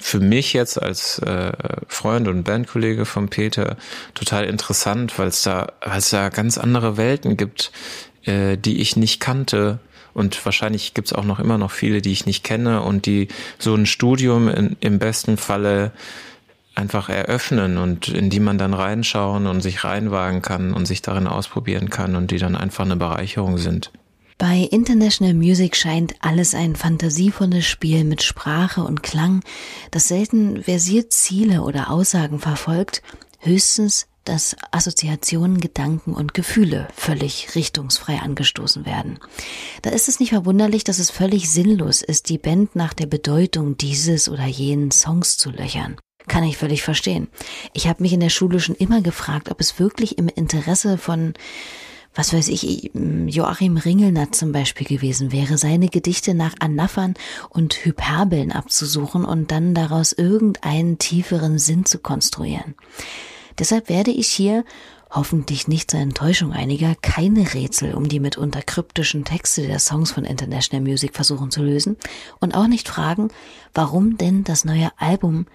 für 0.00 0.20
mich 0.20 0.52
jetzt 0.52 0.80
als 0.80 1.18
äh, 1.18 1.52
Freund 1.88 2.28
und 2.28 2.44
Bandkollege 2.44 3.04
von 3.04 3.28
Peter 3.28 3.76
total 4.14 4.44
interessant, 4.44 5.18
weil 5.18 5.28
es 5.28 5.42
da, 5.42 5.72
weil 5.84 6.00
da 6.10 6.28
ganz 6.28 6.56
andere 6.56 6.96
Welten 6.96 7.36
gibt, 7.36 7.72
äh, 8.24 8.56
die 8.56 8.80
ich 8.80 8.96
nicht 8.96 9.20
kannte. 9.20 9.80
Und 10.14 10.44
wahrscheinlich 10.44 10.94
gibt 10.94 11.08
es 11.08 11.12
auch 11.12 11.24
noch 11.24 11.38
immer 11.38 11.58
noch 11.58 11.70
viele, 11.70 12.02
die 12.02 12.12
ich 12.12 12.26
nicht 12.26 12.44
kenne 12.44 12.82
und 12.82 13.06
die 13.06 13.28
so 13.58 13.74
ein 13.74 13.86
Studium 13.86 14.48
in, 14.48 14.76
im 14.80 14.98
besten 14.98 15.36
Falle 15.36 15.92
einfach 16.78 17.08
eröffnen 17.08 17.76
und 17.76 18.08
in 18.08 18.30
die 18.30 18.40
man 18.40 18.56
dann 18.56 18.72
reinschauen 18.72 19.46
und 19.46 19.60
sich 19.60 19.84
reinwagen 19.84 20.40
kann 20.40 20.72
und 20.72 20.86
sich 20.86 21.02
darin 21.02 21.26
ausprobieren 21.26 21.90
kann 21.90 22.16
und 22.16 22.30
die 22.30 22.38
dann 22.38 22.56
einfach 22.56 22.84
eine 22.84 22.96
Bereicherung 22.96 23.58
sind. 23.58 23.92
Bei 24.38 24.68
International 24.70 25.34
Music 25.34 25.74
scheint 25.74 26.14
alles 26.20 26.54
ein 26.54 26.76
fantasievolles 26.76 27.66
Spiel 27.66 28.04
mit 28.04 28.22
Sprache 28.22 28.82
und 28.82 29.02
Klang, 29.02 29.42
das 29.90 30.08
selten 30.08 30.62
versiert 30.62 31.12
Ziele 31.12 31.62
oder 31.62 31.90
Aussagen 31.90 32.38
verfolgt, 32.38 33.02
höchstens 33.40 34.06
dass 34.28 34.56
Assoziationen, 34.72 35.58
Gedanken 35.58 36.12
und 36.12 36.34
Gefühle 36.34 36.88
völlig 36.94 37.54
richtungsfrei 37.54 38.18
angestoßen 38.18 38.84
werden. 38.84 39.18
Da 39.82 39.90
ist 39.90 40.08
es 40.08 40.20
nicht 40.20 40.30
verwunderlich, 40.30 40.84
dass 40.84 40.98
es 40.98 41.10
völlig 41.10 41.50
sinnlos 41.50 42.02
ist, 42.02 42.28
die 42.28 42.38
Band 42.38 42.76
nach 42.76 42.92
der 42.92 43.06
Bedeutung 43.06 43.78
dieses 43.78 44.28
oder 44.28 44.44
jenen 44.44 44.90
Songs 44.90 45.38
zu 45.38 45.50
löchern. 45.50 45.96
Kann 46.28 46.44
ich 46.44 46.56
völlig 46.56 46.82
verstehen. 46.82 47.28
Ich 47.72 47.88
habe 47.88 48.02
mich 48.02 48.12
in 48.12 48.20
der 48.20 48.28
Schule 48.28 48.60
schon 48.60 48.74
immer 48.74 49.00
gefragt, 49.00 49.50
ob 49.50 49.60
es 49.60 49.78
wirklich 49.78 50.18
im 50.18 50.28
Interesse 50.28 50.98
von 50.98 51.34
was 52.14 52.32
weiß 52.32 52.48
ich, 52.48 52.90
Joachim 52.94 53.76
Ringelnat 53.76 54.34
zum 54.34 54.50
Beispiel 54.50 54.86
gewesen 54.86 55.30
wäre, 55.30 55.56
seine 55.56 55.88
Gedichte 55.88 56.34
nach 56.34 56.54
Anaphern 56.58 57.14
und 57.48 57.84
Hyperbeln 57.84 58.50
abzusuchen 58.50 59.24
und 59.24 59.52
dann 59.52 59.72
daraus 59.72 60.12
irgendeinen 60.12 60.98
tieferen 60.98 61.60
Sinn 61.60 61.84
zu 61.84 61.98
konstruieren. 61.98 62.74
Deshalb 63.58 63.88
werde 63.88 64.10
ich 64.10 64.26
hier, 64.26 64.64
hoffentlich 65.10 65.68
nicht 65.68 65.92
zur 65.92 66.00
Enttäuschung 66.00 66.52
einiger, 66.52 66.94
keine 67.00 67.54
Rätsel 67.54 67.94
um 67.94 68.08
die 68.08 68.20
mitunter 68.20 68.62
kryptischen 68.62 69.24
Texte 69.24 69.66
der 69.66 69.78
Songs 69.78 70.10
von 70.10 70.24
International 70.24 70.84
Music 70.84 71.14
versuchen 71.14 71.52
zu 71.52 71.62
lösen 71.62 71.96
und 72.40 72.54
auch 72.56 72.66
nicht 72.66 72.88
fragen, 72.88 73.28
warum 73.74 74.18
denn 74.18 74.42
das 74.42 74.64
neue 74.64 74.90
Album 74.98 75.46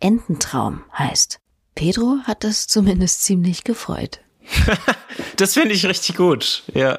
Ententraum 0.00 0.82
heißt. 0.96 1.38
Pedro 1.74 2.18
hat 2.24 2.44
das 2.44 2.66
zumindest 2.66 3.22
ziemlich 3.22 3.64
gefreut. 3.64 4.20
das 5.36 5.54
finde 5.54 5.74
ich 5.74 5.86
richtig 5.86 6.16
gut, 6.16 6.64
ja. 6.74 6.98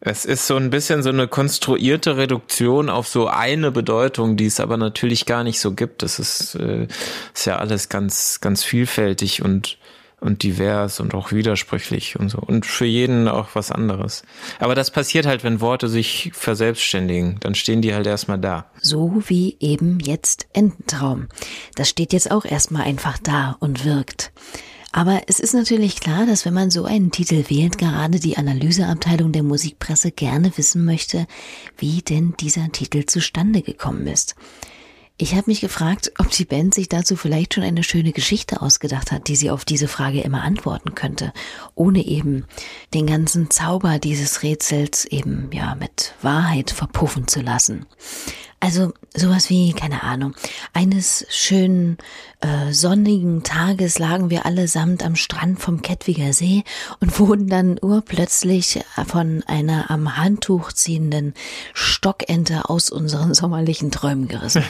Es 0.00 0.24
ist 0.24 0.46
so 0.46 0.56
ein 0.56 0.70
bisschen 0.70 1.02
so 1.02 1.08
eine 1.08 1.26
konstruierte 1.26 2.16
Reduktion 2.16 2.88
auf 2.88 3.08
so 3.08 3.26
eine 3.26 3.72
Bedeutung, 3.72 4.36
die 4.36 4.46
es 4.46 4.60
aber 4.60 4.76
natürlich 4.76 5.26
gar 5.26 5.42
nicht 5.42 5.58
so 5.58 5.72
gibt. 5.72 6.02
Das 6.02 6.20
ist, 6.20 6.54
äh, 6.54 6.86
ist 7.34 7.46
ja 7.46 7.56
alles 7.56 7.88
ganz, 7.88 8.40
ganz 8.40 8.62
vielfältig 8.62 9.42
und 9.42 9.76
und 10.20 10.42
divers 10.42 11.00
und 11.00 11.14
auch 11.14 11.32
widersprüchlich 11.32 12.18
und 12.18 12.28
so. 12.28 12.38
Und 12.38 12.66
für 12.66 12.84
jeden 12.84 13.28
auch 13.28 13.50
was 13.54 13.70
anderes. 13.70 14.22
Aber 14.58 14.74
das 14.74 14.90
passiert 14.90 15.26
halt, 15.26 15.44
wenn 15.44 15.60
Worte 15.60 15.88
sich 15.88 16.30
verselbstständigen. 16.34 17.36
Dann 17.40 17.54
stehen 17.54 17.82
die 17.82 17.94
halt 17.94 18.06
erstmal 18.06 18.38
da. 18.38 18.66
So 18.80 19.22
wie 19.26 19.56
eben 19.60 20.00
jetzt 20.00 20.48
Ententraum. 20.52 21.28
Das 21.76 21.88
steht 21.88 22.12
jetzt 22.12 22.30
auch 22.30 22.44
erstmal 22.44 22.82
einfach 22.82 23.18
da 23.18 23.56
und 23.60 23.84
wirkt. 23.84 24.32
Aber 24.90 25.22
es 25.26 25.38
ist 25.38 25.54
natürlich 25.54 26.00
klar, 26.00 26.26
dass 26.26 26.44
wenn 26.44 26.54
man 26.54 26.70
so 26.70 26.84
einen 26.84 27.10
Titel 27.10 27.44
wählt, 27.48 27.78
gerade 27.78 28.18
die 28.18 28.38
Analyseabteilung 28.38 29.32
der 29.32 29.42
Musikpresse 29.42 30.10
gerne 30.10 30.50
wissen 30.56 30.84
möchte, 30.84 31.26
wie 31.76 32.02
denn 32.02 32.34
dieser 32.40 32.72
Titel 32.72 33.04
zustande 33.04 33.62
gekommen 33.62 34.06
ist. 34.06 34.34
Ich 35.20 35.34
habe 35.34 35.50
mich 35.50 35.60
gefragt, 35.60 36.12
ob 36.18 36.30
die 36.30 36.44
Band 36.44 36.74
sich 36.74 36.88
dazu 36.88 37.16
vielleicht 37.16 37.52
schon 37.52 37.64
eine 37.64 37.82
schöne 37.82 38.12
Geschichte 38.12 38.62
ausgedacht 38.62 39.10
hat, 39.10 39.26
die 39.26 39.34
sie 39.34 39.50
auf 39.50 39.64
diese 39.64 39.88
Frage 39.88 40.20
immer 40.20 40.42
antworten 40.42 40.94
könnte, 40.94 41.32
ohne 41.74 42.06
eben 42.06 42.46
den 42.94 43.08
ganzen 43.08 43.50
Zauber 43.50 43.98
dieses 43.98 44.44
Rätsels 44.44 45.06
eben 45.06 45.50
ja 45.52 45.74
mit 45.74 46.14
Wahrheit 46.22 46.70
verpuffen 46.70 47.26
zu 47.26 47.40
lassen. 47.40 47.86
Also 48.60 48.92
sowas 49.14 49.50
wie, 49.50 49.72
keine 49.72 50.02
Ahnung, 50.02 50.34
eines 50.72 51.24
schönen 51.30 51.96
äh, 52.40 52.72
sonnigen 52.72 53.44
Tages 53.44 54.00
lagen 54.00 54.30
wir 54.30 54.46
allesamt 54.46 55.04
am 55.04 55.14
Strand 55.14 55.60
vom 55.60 55.80
Kettwiger 55.80 56.32
See 56.32 56.64
und 57.00 57.18
wurden 57.20 57.48
dann 57.48 57.78
urplötzlich 57.80 58.80
von 59.06 59.44
einer 59.46 59.90
am 59.90 60.16
Handtuch 60.16 60.72
ziehenden 60.72 61.34
Stockente 61.72 62.68
aus 62.68 62.90
unseren 62.90 63.32
sommerlichen 63.32 63.92
Träumen 63.92 64.26
gerissen. 64.26 64.64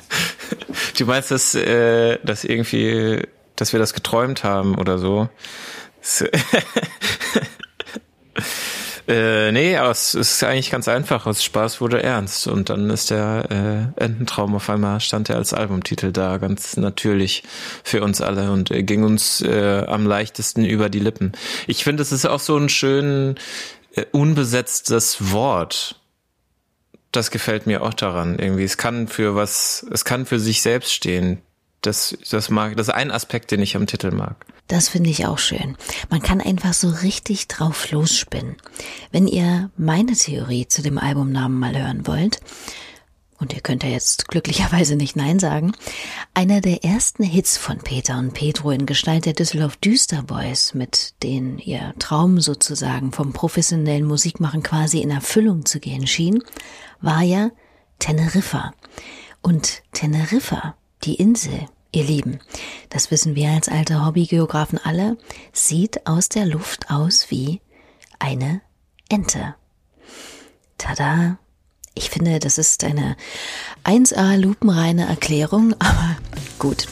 du 0.98 1.06
meinst, 1.06 1.30
dass, 1.30 1.54
äh, 1.54 2.18
dass 2.22 2.44
irgendwie, 2.44 3.22
dass 3.56 3.72
wir 3.72 3.80
das 3.80 3.94
geträumt 3.94 4.44
haben 4.44 4.74
oder 4.74 4.98
so? 4.98 5.30
Äh, 9.08 9.52
nee, 9.52 9.74
aber 9.74 9.90
es 9.90 10.14
ist 10.14 10.44
eigentlich 10.44 10.70
ganz 10.70 10.86
einfach. 10.86 11.24
Aus 11.26 11.42
Spaß 11.42 11.80
wurde 11.80 12.02
ernst. 12.02 12.46
Und 12.46 12.68
dann 12.68 12.90
ist 12.90 13.10
der 13.10 13.92
äh, 13.96 14.04
Ententraum 14.04 14.54
auf 14.54 14.68
einmal, 14.68 15.00
stand 15.00 15.30
er 15.30 15.36
als 15.36 15.54
Albumtitel 15.54 16.12
da, 16.12 16.36
ganz 16.36 16.76
natürlich 16.76 17.42
für 17.82 18.02
uns 18.02 18.20
alle 18.20 18.52
und 18.52 18.70
äh, 18.70 18.82
ging 18.82 19.04
uns 19.04 19.40
äh, 19.40 19.84
am 19.86 20.04
leichtesten 20.04 20.66
über 20.66 20.90
die 20.90 21.00
Lippen. 21.00 21.32
Ich 21.66 21.84
finde, 21.84 22.02
es 22.02 22.12
ist 22.12 22.26
auch 22.26 22.40
so 22.40 22.58
ein 22.58 22.68
schön 22.68 23.36
äh, 23.94 24.04
unbesetztes 24.12 25.32
Wort. 25.32 25.98
Das 27.10 27.30
gefällt 27.30 27.66
mir 27.66 27.82
auch 27.82 27.94
daran 27.94 28.38
irgendwie. 28.38 28.64
Es 28.64 28.76
kann 28.76 29.08
für 29.08 29.34
was, 29.34 29.86
es 29.90 30.04
kann 30.04 30.26
für 30.26 30.38
sich 30.38 30.60
selbst 30.60 30.92
stehen. 30.92 31.40
Das, 31.82 32.16
das 32.30 32.50
mag, 32.50 32.76
das 32.76 32.88
ist 32.88 32.94
ein 32.94 33.10
Aspekt, 33.10 33.50
den 33.50 33.62
ich 33.62 33.76
am 33.76 33.86
Titel 33.86 34.10
mag. 34.10 34.44
Das 34.66 34.88
finde 34.88 35.10
ich 35.10 35.26
auch 35.26 35.38
schön. 35.38 35.76
Man 36.10 36.20
kann 36.20 36.40
einfach 36.40 36.74
so 36.74 36.90
richtig 36.90 37.48
drauf 37.48 37.90
losspinnen. 37.90 38.56
Wenn 39.12 39.26
ihr 39.26 39.70
meine 39.76 40.12
Theorie 40.12 40.66
zu 40.66 40.82
dem 40.82 40.98
Albumnamen 40.98 41.58
mal 41.58 41.80
hören 41.80 42.06
wollt, 42.06 42.40
und 43.40 43.54
ihr 43.54 43.60
könnt 43.60 43.84
ja 43.84 43.90
jetzt 43.90 44.28
glücklicherweise 44.28 44.96
nicht 44.96 45.16
Nein 45.16 45.38
sagen, 45.38 45.72
einer 46.34 46.60
der 46.60 46.84
ersten 46.84 47.22
Hits 47.22 47.56
von 47.56 47.78
Peter 47.78 48.18
und 48.18 48.34
Pedro 48.34 48.72
in 48.72 48.84
Gestalt 48.84 49.26
der 49.26 49.32
Düsseldorf 49.32 49.76
Düster 49.76 50.22
Boys, 50.22 50.74
mit 50.74 51.14
denen 51.22 51.58
ihr 51.58 51.94
Traum 51.98 52.40
sozusagen 52.40 53.12
vom 53.12 53.32
professionellen 53.32 54.04
Musikmachen 54.04 54.62
quasi 54.62 55.00
in 55.00 55.10
Erfüllung 55.10 55.64
zu 55.64 55.78
gehen 55.78 56.06
schien, 56.06 56.42
war 57.00 57.22
ja 57.22 57.50
Teneriffa. 58.00 58.74
Und 59.40 59.82
Teneriffa 59.92 60.74
die 61.04 61.14
Insel, 61.14 61.68
ihr 61.92 62.04
Lieben, 62.04 62.40
das 62.90 63.10
wissen 63.10 63.34
wir 63.34 63.50
als 63.50 63.68
alte 63.68 64.04
Hobbygeografen 64.04 64.78
alle, 64.82 65.16
sieht 65.52 66.06
aus 66.06 66.28
der 66.28 66.46
Luft 66.46 66.90
aus 66.90 67.30
wie 67.30 67.60
eine 68.18 68.60
Ente. 69.08 69.54
Tada! 70.76 71.38
Ich 71.94 72.10
finde, 72.10 72.38
das 72.38 72.58
ist 72.58 72.84
eine 72.84 73.16
1a 73.84 74.36
lupenreine 74.36 75.08
Erklärung, 75.08 75.72
aber 75.80 76.16
gut. 76.58 76.86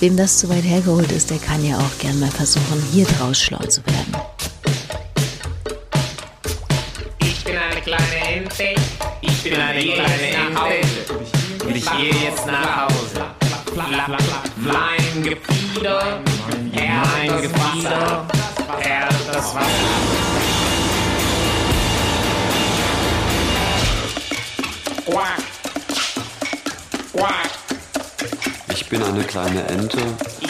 Wem 0.00 0.16
das 0.16 0.38
zu 0.38 0.48
weit 0.48 0.64
hergeholt 0.64 1.12
ist, 1.12 1.30
der 1.30 1.38
kann 1.38 1.64
ja 1.64 1.78
auch 1.78 1.98
gern 2.00 2.18
mal 2.18 2.30
versuchen, 2.30 2.82
hier 2.92 3.06
draus 3.06 3.38
schlau 3.38 3.64
zu 3.66 3.86
werden. 3.86 4.16
Ich 7.20 7.44
bin 7.44 7.56
eine 7.56 7.80
kleine 7.80 8.16
Ente. 8.26 8.74
Ich 9.20 9.42
bin 9.44 9.54
eine 9.54 9.80
kleine 9.80 10.28
Ente. 10.28 11.64
Und 11.64 11.76
ich 11.76 11.90
gehe 11.92 12.14
jetzt 12.24 12.46
nach 12.46 12.88
Hause. 12.88 13.47
Mein 13.78 15.22
Gefieder, 15.22 16.20
mein 16.74 17.42
Gefieder, 17.42 18.26
er 18.82 19.08
das 19.32 19.54
Wasser. 19.54 19.68
Quack, 25.06 25.38
quack. 27.12 27.50
Ich 28.72 28.88
bin 28.88 29.02
eine 29.02 29.22
kleine 29.22 29.62
Ente 29.68 29.98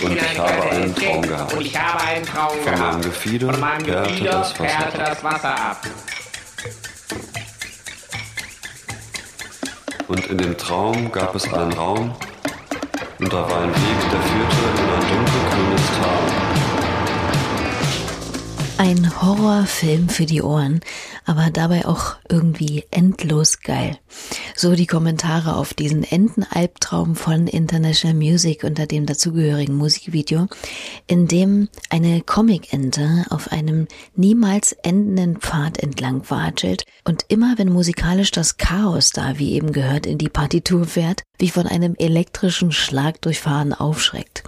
und 0.03 0.17
ich 0.17 0.39
habe 0.39 0.71
einen 0.71 0.95
Traum 0.95 1.23
gehabt. 1.23 1.53
Und 1.53 1.61
ich 1.61 1.79
habe 1.79 2.03
einen 2.05 2.25
Traum 2.25 2.57
Von 2.57 2.65
gehabt. 2.65 2.81
meinem 2.81 3.03
Gefieder 3.03 3.51
Von 3.51 3.61
meinem 3.61 3.85
Gefieder 3.85 4.31
das 4.31 4.59
Wasser 4.59 4.91
das 4.97 5.25
Wasser 5.25 5.55
ab. 5.55 5.83
Und 10.07 10.27
in 10.29 10.39
dem 10.39 10.57
Traum 10.57 11.13
gab 11.13 11.35
es 11.35 11.53
einen 11.53 11.75
Raum 11.75 12.17
und 13.21 13.33
da 13.33 13.49
war 13.51 13.63
ein 13.63 13.71
Weg, 13.71 14.11
der 14.13 14.21
führte 14.23 14.57
in 14.81 14.89
ein 14.91 15.01
dunkelgrünes 15.09 15.87
Tal. 15.99 16.49
Ein 18.79 19.23
Horrorfilm 19.23 20.09
für 20.09 20.25
die 20.25 20.41
Ohren, 20.41 20.81
aber 21.25 21.51
dabei 21.51 21.85
auch 21.85 22.15
irgendwie 22.29 22.85
endlos 22.93 23.61
geil. 23.61 23.99
So 24.61 24.75
die 24.75 24.89
Kommentare 24.89 25.55
auf 25.55 25.73
diesen 25.73 26.03
Entenalbtraum 26.03 27.15
von 27.15 27.47
International 27.47 28.17
Music 28.17 28.65
unter 28.65 28.87
dem 28.87 29.07
dazugehörigen 29.07 29.77
Musikvideo, 29.77 30.49
in 31.07 31.29
dem 31.29 31.69
eine 31.91 32.23
Comicente 32.23 33.25
auf 33.31 33.53
einem 33.53 33.87
niemals 34.17 34.73
endenden 34.73 35.37
Pfad 35.37 35.79
entlang 35.79 36.29
watschelt 36.29 36.83
und 37.05 37.25
immer 37.29 37.55
wenn 37.57 37.69
musikalisch 37.69 38.33
das 38.33 38.57
Chaos 38.57 39.11
da, 39.11 39.39
wie 39.39 39.53
eben 39.53 39.71
gehört, 39.71 40.07
in 40.07 40.19
die 40.19 40.29
Partitur 40.29 40.87
fährt, 40.87 41.23
wie 41.39 41.51
von 41.51 41.69
einem 41.69 41.95
elektrischen 41.97 42.73
Schlag 42.73 43.23
durchfahren 43.23 43.73
aufschreckt. 43.73 44.43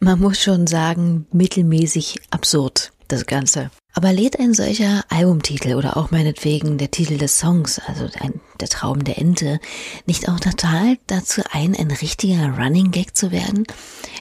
Man 0.00 0.18
muss 0.18 0.42
schon 0.42 0.66
sagen, 0.66 1.28
mittelmäßig 1.30 2.16
absurd, 2.32 2.90
das 3.08 3.26
Ganze. 3.26 3.70
Aber 3.94 4.12
lädt 4.12 4.38
ein 4.38 4.52
solcher 4.52 5.04
Albumtitel 5.08 5.74
oder 5.74 5.96
auch 5.96 6.10
meinetwegen 6.10 6.76
der 6.76 6.90
Titel 6.90 7.16
des 7.16 7.38
Songs, 7.38 7.80
also 7.86 8.08
ein, 8.20 8.40
der 8.60 8.68
Traum 8.68 9.04
der 9.04 9.18
Ente, 9.18 9.58
nicht 10.04 10.28
auch 10.28 10.38
total 10.38 10.98
dazu 11.06 11.42
ein, 11.50 11.74
ein 11.74 11.90
richtiger 11.90 12.58
Running 12.58 12.90
Gag 12.90 13.16
zu 13.16 13.32
werden? 13.32 13.66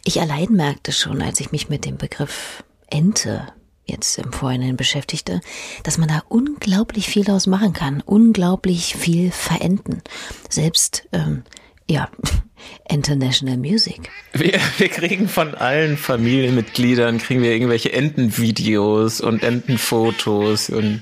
Ich 0.05 0.21
allein 0.21 0.53
merkte 0.53 0.91
schon, 0.91 1.21
als 1.21 1.39
ich 1.39 1.51
mich 1.51 1.67
mit 1.67 1.83
dem 1.85 1.97
Begriff 1.97 2.63
Ente 2.87 3.47
jetzt 3.85 4.17
im 4.17 4.31
Vorhinein 4.33 4.77
beschäftigte, 4.77 5.41
dass 5.83 5.97
man 5.97 6.09
da 6.09 6.23
unglaublich 6.27 7.07
viel 7.07 7.23
daraus 7.23 7.47
machen 7.47 7.73
kann, 7.73 8.01
unglaublich 8.01 8.95
viel 8.95 9.31
verenden. 9.31 10.01
Selbst, 10.49 11.07
ähm, 11.11 11.43
ja, 11.89 12.09
International 12.89 13.57
Music. 13.57 14.09
Wir, 14.33 14.59
wir 14.77 14.89
kriegen 14.89 15.27
von 15.27 15.55
allen 15.55 15.97
Familienmitgliedern 15.97 17.17
kriegen 17.17 17.41
wir 17.41 17.51
irgendwelche 17.51 17.93
Entenvideos 17.93 19.21
und 19.21 19.43
Entenfotos 19.43 20.69
und 20.69 21.01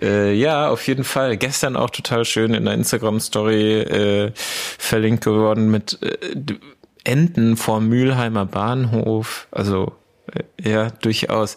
äh, 0.00 0.32
ja, 0.32 0.68
auf 0.68 0.86
jeden 0.86 1.04
Fall. 1.04 1.36
Gestern 1.36 1.76
auch 1.76 1.90
total 1.90 2.24
schön 2.24 2.54
in 2.54 2.64
der 2.64 2.74
Instagram-Story 2.74 3.80
äh, 3.80 4.32
verlinkt 4.34 5.24
geworden 5.24 5.70
mit 5.70 5.98
äh, 6.02 6.18
Enten 7.04 7.56
vor 7.56 7.80
Mülheimer 7.80 8.46
Bahnhof. 8.46 9.48
Also 9.50 9.92
äh, 10.32 10.70
ja, 10.70 10.90
durchaus. 10.90 11.56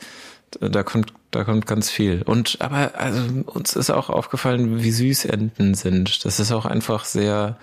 Da 0.60 0.84
kommt 0.84 1.14
da 1.32 1.44
kommt 1.44 1.66
ganz 1.66 1.90
viel. 1.90 2.22
Und 2.24 2.58
aber 2.60 2.92
also 2.96 3.24
uns 3.46 3.76
ist 3.76 3.90
auch 3.90 4.10
aufgefallen, 4.10 4.84
wie 4.84 4.92
süß 4.92 5.26
Enten 5.26 5.74
sind. 5.74 6.26
Das 6.26 6.40
ist 6.40 6.52
auch 6.52 6.66
einfach 6.66 7.06
sehr 7.06 7.58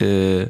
äh, 0.00 0.48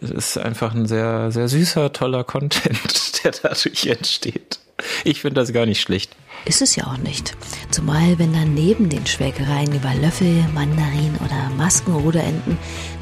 ist 0.00 0.38
einfach 0.38 0.74
ein 0.74 0.86
sehr, 0.86 1.30
sehr 1.30 1.48
süßer, 1.48 1.92
toller 1.92 2.24
Content, 2.24 3.24
der 3.24 3.32
dadurch 3.42 3.86
entsteht. 3.86 4.58
Ich 5.04 5.20
finde 5.20 5.40
das 5.40 5.52
gar 5.52 5.66
nicht 5.66 5.80
schlecht. 5.80 6.16
Ist 6.46 6.62
es 6.62 6.74
ja 6.74 6.86
auch 6.86 6.96
nicht. 6.96 7.36
Zumal, 7.70 8.18
wenn 8.18 8.32
dann 8.32 8.54
neben 8.54 8.88
den 8.88 9.06
Schwägereien 9.06 9.74
über 9.74 9.92
Löffel, 9.94 10.44
Mandarin 10.54 11.14
oder 11.22 11.50
Maskenruderenten 11.56 12.56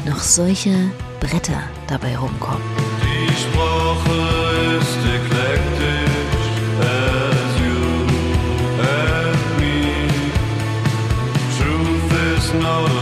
noch 0.04 0.18
solche 0.18 0.90
Bretter 1.20 1.62
dabei 1.86 2.16
rumkommen. 2.18 2.62
Die 3.00 3.32
Sprache 3.34 4.78
ist 4.80 4.98
eklektisch 5.06 6.48
as 6.80 7.60
you 7.62 7.78
and 8.82 9.60
me. 9.60 9.94
Truth 11.56 12.36
is 12.36 12.54
not 12.54 12.97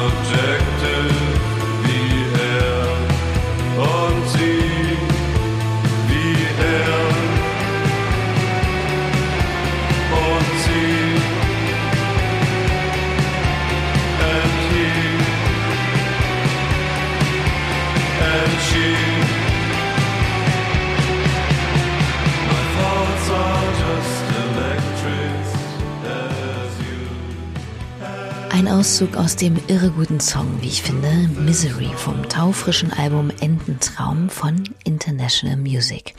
Auszug 28.87 29.17
aus 29.17 29.35
dem 29.35 29.59
irre 29.67 29.91
guten 29.91 30.21
Song, 30.21 30.59
wie 30.61 30.69
ich 30.69 30.81
finde, 30.81 31.11
Misery 31.41 31.91
vom 31.97 32.29
taufrischen 32.29 32.93
Album 32.93 33.33
Ententraum 33.41 34.31
von 34.31 34.63
International 34.85 35.57
Music. 35.57 36.15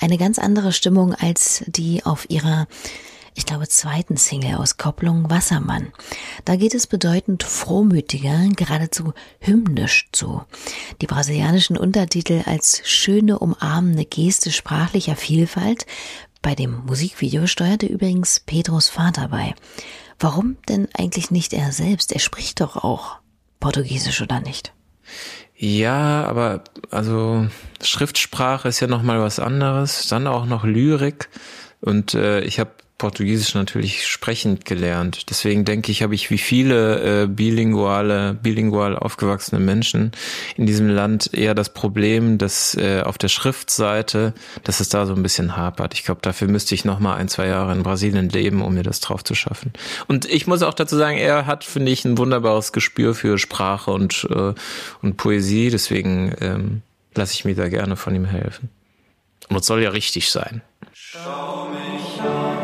Eine 0.00 0.18
ganz 0.18 0.38
andere 0.38 0.74
Stimmung 0.74 1.14
als 1.14 1.64
die 1.66 2.04
auf 2.04 2.28
ihrer 2.28 2.66
ich 3.34 3.46
glaube, 3.46 3.68
zweiten 3.68 4.18
Single-Auskopplung 4.18 5.30
Wassermann. 5.30 5.94
Da 6.44 6.56
geht 6.56 6.74
es 6.74 6.86
bedeutend 6.86 7.42
frohmütiger, 7.42 8.50
geradezu 8.54 9.14
hymnisch 9.40 10.10
zu. 10.12 10.42
Die 11.00 11.06
brasilianischen 11.06 11.78
Untertitel 11.78 12.42
als 12.44 12.82
schöne 12.84 13.38
umarmende 13.38 14.04
Geste 14.04 14.52
sprachlicher 14.52 15.16
Vielfalt. 15.16 15.86
Bei 16.42 16.54
dem 16.54 16.84
Musikvideo 16.84 17.46
steuerte 17.46 17.86
übrigens 17.86 18.40
Pedros 18.40 18.90
Vater 18.90 19.28
bei. 19.28 19.54
Warum 20.18 20.56
denn 20.68 20.88
eigentlich 20.96 21.30
nicht 21.30 21.52
er 21.52 21.72
selbst? 21.72 22.12
Er 22.12 22.20
spricht 22.20 22.60
doch 22.60 22.76
auch 22.76 23.18
Portugiesisch 23.60 24.20
oder 24.22 24.40
nicht? 24.40 24.72
Ja, 25.56 26.24
aber 26.24 26.64
also 26.90 27.46
Schriftsprache 27.80 28.68
ist 28.68 28.80
ja 28.80 28.86
noch 28.86 29.02
mal 29.02 29.20
was 29.20 29.38
anderes. 29.38 30.08
Dann 30.08 30.26
auch 30.26 30.46
noch 30.46 30.64
Lyrik 30.64 31.28
und 31.80 32.14
äh, 32.14 32.40
ich 32.40 32.58
habe 32.58 32.72
Portugiesisch 32.96 33.54
natürlich 33.54 34.06
sprechend 34.06 34.64
gelernt. 34.64 35.28
Deswegen 35.28 35.64
denke 35.64 35.90
ich, 35.90 36.02
habe 36.04 36.14
ich 36.14 36.30
wie 36.30 36.38
viele 36.38 37.22
äh, 37.22 37.26
bilinguale, 37.26 38.34
bilingual 38.34 38.96
aufgewachsene 38.96 39.60
Menschen 39.60 40.12
in 40.56 40.66
diesem 40.66 40.88
Land 40.88 41.34
eher 41.34 41.56
das 41.56 41.70
Problem, 41.74 42.38
dass 42.38 42.76
äh, 42.76 43.02
auf 43.02 43.18
der 43.18 43.26
Schriftseite, 43.28 44.32
dass 44.62 44.78
es 44.78 44.90
da 44.90 45.06
so 45.06 45.14
ein 45.14 45.24
bisschen 45.24 45.56
hapert. 45.56 45.94
Ich 45.94 46.04
glaube, 46.04 46.20
dafür 46.22 46.46
müsste 46.46 46.76
ich 46.76 46.84
noch 46.84 47.00
mal 47.00 47.16
ein, 47.16 47.28
zwei 47.28 47.48
Jahre 47.48 47.72
in 47.72 47.82
Brasilien 47.82 48.28
leben, 48.28 48.62
um 48.62 48.74
mir 48.74 48.84
das 48.84 49.00
drauf 49.00 49.24
zu 49.24 49.34
schaffen. 49.34 49.72
Und 50.06 50.24
ich 50.26 50.46
muss 50.46 50.62
auch 50.62 50.74
dazu 50.74 50.96
sagen, 50.96 51.18
er 51.18 51.46
hat, 51.46 51.64
finde 51.64 51.90
ich, 51.90 52.04
ein 52.04 52.16
wunderbares 52.16 52.72
Gespür 52.72 53.16
für 53.16 53.38
Sprache 53.38 53.90
und, 53.90 54.24
äh, 54.30 54.54
und 55.02 55.16
Poesie. 55.16 55.70
Deswegen 55.70 56.32
ähm, 56.40 56.82
lasse 57.16 57.34
ich 57.34 57.44
mir 57.44 57.56
da 57.56 57.68
gerne 57.68 57.96
von 57.96 58.14
ihm 58.14 58.24
helfen. 58.24 58.70
Und 59.48 59.58
es 59.58 59.66
soll 59.66 59.82
ja 59.82 59.90
richtig 59.90 60.30
sein. 60.30 60.62
Schau 60.92 61.68
mich 61.68 62.20
an. 62.20 62.63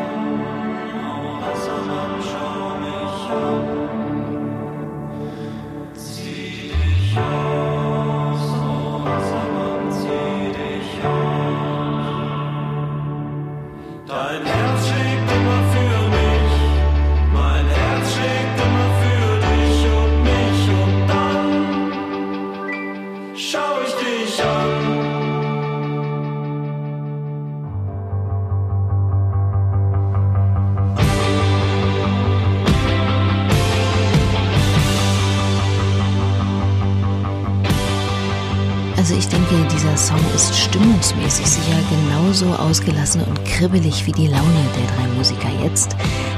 Kribbelig 43.61 44.07
wie 44.07 44.11
die 44.11 44.25
Laune 44.25 44.65
der 44.75 44.95
drei 44.95 45.07
Musiker 45.15 45.63
jetzt, 45.63 45.91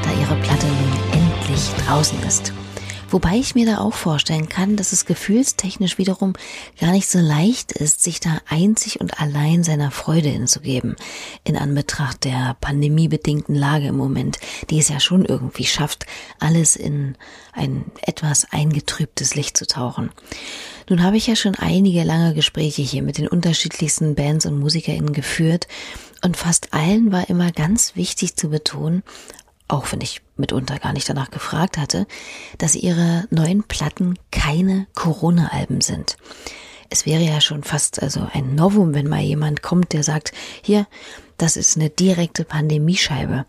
da 0.04 0.12
ihre 0.20 0.36
Platte 0.42 0.66
nun 0.66 1.22
endlich 1.22 1.70
draußen 1.86 2.22
ist. 2.28 2.52
Wobei 3.12 3.38
ich 3.38 3.56
mir 3.56 3.66
da 3.66 3.78
auch 3.78 3.94
vorstellen 3.94 4.50
kann, 4.50 4.76
dass 4.76 4.92
es 4.92 5.06
gefühlstechnisch 5.06 5.98
wiederum 5.98 6.34
gar 6.82 6.92
nicht 6.92 7.08
so 7.08 7.20
leicht 7.20 7.72
ist, 7.72 8.04
sich 8.04 8.20
da 8.20 8.40
einzig 8.50 9.00
und 9.00 9.22
allein 9.22 9.64
seiner 9.64 9.90
Freude 9.90 10.28
hinzugeben, 10.28 10.98
in 11.46 11.56
Anbetracht 11.56 12.26
der 12.26 12.58
pandemiebedingten 12.60 13.56
Lage 13.56 13.88
im 13.88 13.96
Moment, 13.96 14.40
die 14.70 14.80
es 14.80 14.90
ja 14.90 15.00
schon 15.00 15.24
irgendwie 15.24 15.66
schafft, 15.66 16.06
alles 16.40 16.76
in 16.76 17.16
ein 17.54 17.86
etwas 18.02 18.48
eingetrübtes 18.52 19.34
Licht 19.34 19.56
zu 19.56 19.66
tauchen. 19.66 20.10
Nun 20.90 21.04
habe 21.04 21.16
ich 21.16 21.28
ja 21.28 21.38
schon 21.38 21.56
einige 21.56 22.04
lange 22.04 22.34
Gespräche 22.34 22.82
hier 22.82 23.02
mit 23.02 23.18
den 23.18 23.30
unterschiedlichsten 23.30 24.14
Bands 24.14 24.46
und 24.46 24.60
MusikerInnen 24.60 25.14
geführt 25.14 25.70
und 26.24 26.38
fast 26.38 26.74
allen 26.74 27.12
war 27.12 27.30
immer 27.30 27.52
ganz 27.52 27.96
wichtig 27.96 28.36
zu 28.36 28.50
betonen, 28.50 29.04
auch 29.68 29.92
wenn 29.92 30.02
ich 30.02 30.22
mitunter 30.38 30.80
gar 30.80 30.94
nicht 30.94 31.08
danach 31.08 31.32
gefragt 31.32 31.78
hatte, 31.78 32.08
dass 32.58 32.76
ihre 32.76 33.28
neuen 33.30 33.64
Platten 33.64 34.18
keine 34.32 34.88
Corona-Alben 34.96 35.82
sind. 35.82 36.18
Es 36.90 37.06
wäre 37.06 37.24
ja 37.24 37.42
schon 37.42 37.64
fast 37.64 38.02
also 38.02 38.28
ein 38.34 38.56
Novum, 38.56 38.94
wenn 38.94 39.08
mal 39.08 39.22
jemand 39.22 39.64
kommt, 39.64 39.94
der 39.94 40.04
sagt, 40.04 40.32
hier, 40.62 40.88
das 41.38 41.58
ist 41.58 41.76
eine 41.76 41.90
direkte 41.90 42.46
Pandemiescheibe. 42.46 43.46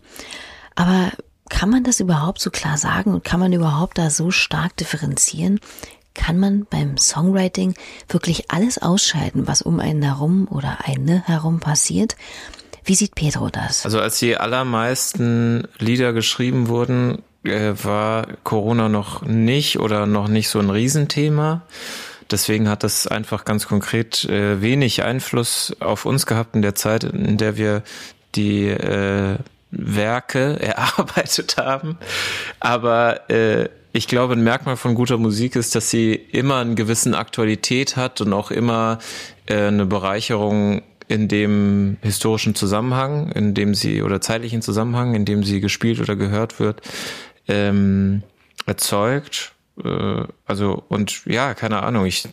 Aber 0.75 1.13
kann 1.51 1.71
man 1.71 1.85
das 1.85 2.01
überhaupt 2.01 2.41
so 2.41 2.51
klar 2.51 2.79
sagen 2.79 3.13
und 3.13 3.23
kann 3.23 3.39
man 3.39 3.53
überhaupt 3.53 3.99
da 3.99 4.11
so 4.11 4.31
stark 4.31 4.77
differenzieren? 4.77 5.61
kann 6.15 6.39
man 6.39 6.65
beim 6.71 6.97
Songwriting 6.97 7.75
wirklich 8.09 8.51
alles 8.51 8.79
ausschalten, 8.79 9.47
was 9.47 9.63
um 9.63 9.81
einen 9.81 10.03
herum 10.03 10.49
oder 10.49 10.79
eine 10.85 11.27
herum 11.27 11.61
passiert. 11.61 12.17
Wie 12.85 12.95
sieht 12.95 13.15
Pedro 13.15 13.49
das? 13.49 13.85
Also 13.85 14.01
als 14.01 14.19
die 14.19 14.37
allermeisten 14.37 15.67
Lieder 15.79 16.13
geschrieben 16.13 16.69
wurden, 16.69 17.23
äh, 17.45 17.73
war 17.83 18.27
Corona 18.45 18.89
noch 18.89 19.23
nicht 19.23 19.79
oder 19.79 20.07
noch 20.07 20.29
nicht 20.29 20.49
so 20.49 20.59
ein 20.59 20.71
Riesenthema. 20.71 21.63
Deswegen 22.31 22.69
hat 22.69 22.83
das 22.83 23.07
einfach 23.07 23.45
ganz 23.45 23.67
konkret 23.67 24.25
äh, 24.25 24.61
wenig 24.61 25.03
Einfluss 25.03 25.75
auf 25.81 26.05
uns 26.05 26.27
gehabt 26.27 26.55
in 26.55 26.63
der 26.63 26.75
Zeit, 26.75 27.05
in 27.05 27.39
der 27.39 27.57
wir 27.57 27.83
die 28.35 28.69
äh, 28.69 29.39
Werke 29.71 30.59
erarbeitet 30.61 31.57
haben. 31.57 31.99
Aber 32.61 33.21
ich 33.93 34.09
glaube, 34.09 34.35
ein 34.35 34.45
Merkmal 34.45 34.77
von 34.77 34.95
guter 34.95 35.19
Musik 35.19 35.57
ist, 35.57 35.75
dass 35.75 35.91
sie 35.91 36.15
immer 36.15 36.59
einen 36.59 36.77
gewissen 36.77 37.15
Aktualität 37.15 37.97
hat 37.97 38.21
und 38.21 38.33
auch 38.33 38.51
immer 38.51 38.99
eine 39.49 39.87
Bereicherung 39.87 40.83
in 41.09 41.29
dem 41.29 41.97
historischen 42.03 42.55
Zusammenhang, 42.55 43.31
in 43.33 43.55
dem 43.55 43.75
sie 43.75 44.03
oder 44.03 44.21
zeitlichen 44.21 44.63
Zusammenhang, 44.63 45.15
in 45.15 45.25
dem 45.25 45.45
sie 45.45 45.61
gespielt 45.61 46.01
oder 46.01 46.17
gehört 46.17 46.61
wird, 46.61 46.83
ähm, 47.49 48.23
erzeugt. 48.67 49.53
Äh, 49.83 50.25
also 50.47 50.83
und 50.89 51.25
ja, 51.27 51.55
keine 51.55 51.83
Ahnung. 51.83 52.07
Ich 52.07 52.29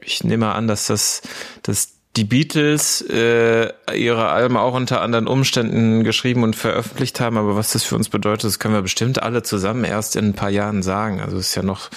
ich 0.00 0.24
nehme 0.24 0.54
an, 0.54 0.68
dass 0.68 0.86
das 0.86 1.22
dass 1.62 1.96
die 2.16 2.24
Beatles 2.24 3.02
äh, 3.02 3.68
ihre 3.94 4.28
Alben 4.28 4.56
auch 4.56 4.74
unter 4.74 5.02
anderen 5.02 5.26
Umständen 5.26 6.02
geschrieben 6.02 6.42
und 6.42 6.56
veröffentlicht 6.56 7.20
haben, 7.20 7.36
aber 7.36 7.56
was 7.56 7.72
das 7.72 7.84
für 7.84 7.94
uns 7.94 8.08
bedeutet, 8.08 8.44
das 8.44 8.58
können 8.58 8.74
wir 8.74 8.82
bestimmt 8.82 9.22
alle 9.22 9.42
zusammen 9.42 9.84
erst 9.84 10.16
in 10.16 10.26
ein 10.26 10.34
paar 10.34 10.48
Jahren 10.48 10.82
sagen. 10.82 11.20
Also 11.20 11.36
es 11.36 11.48
ist 11.48 11.54
ja 11.56 11.62
noch 11.62 11.90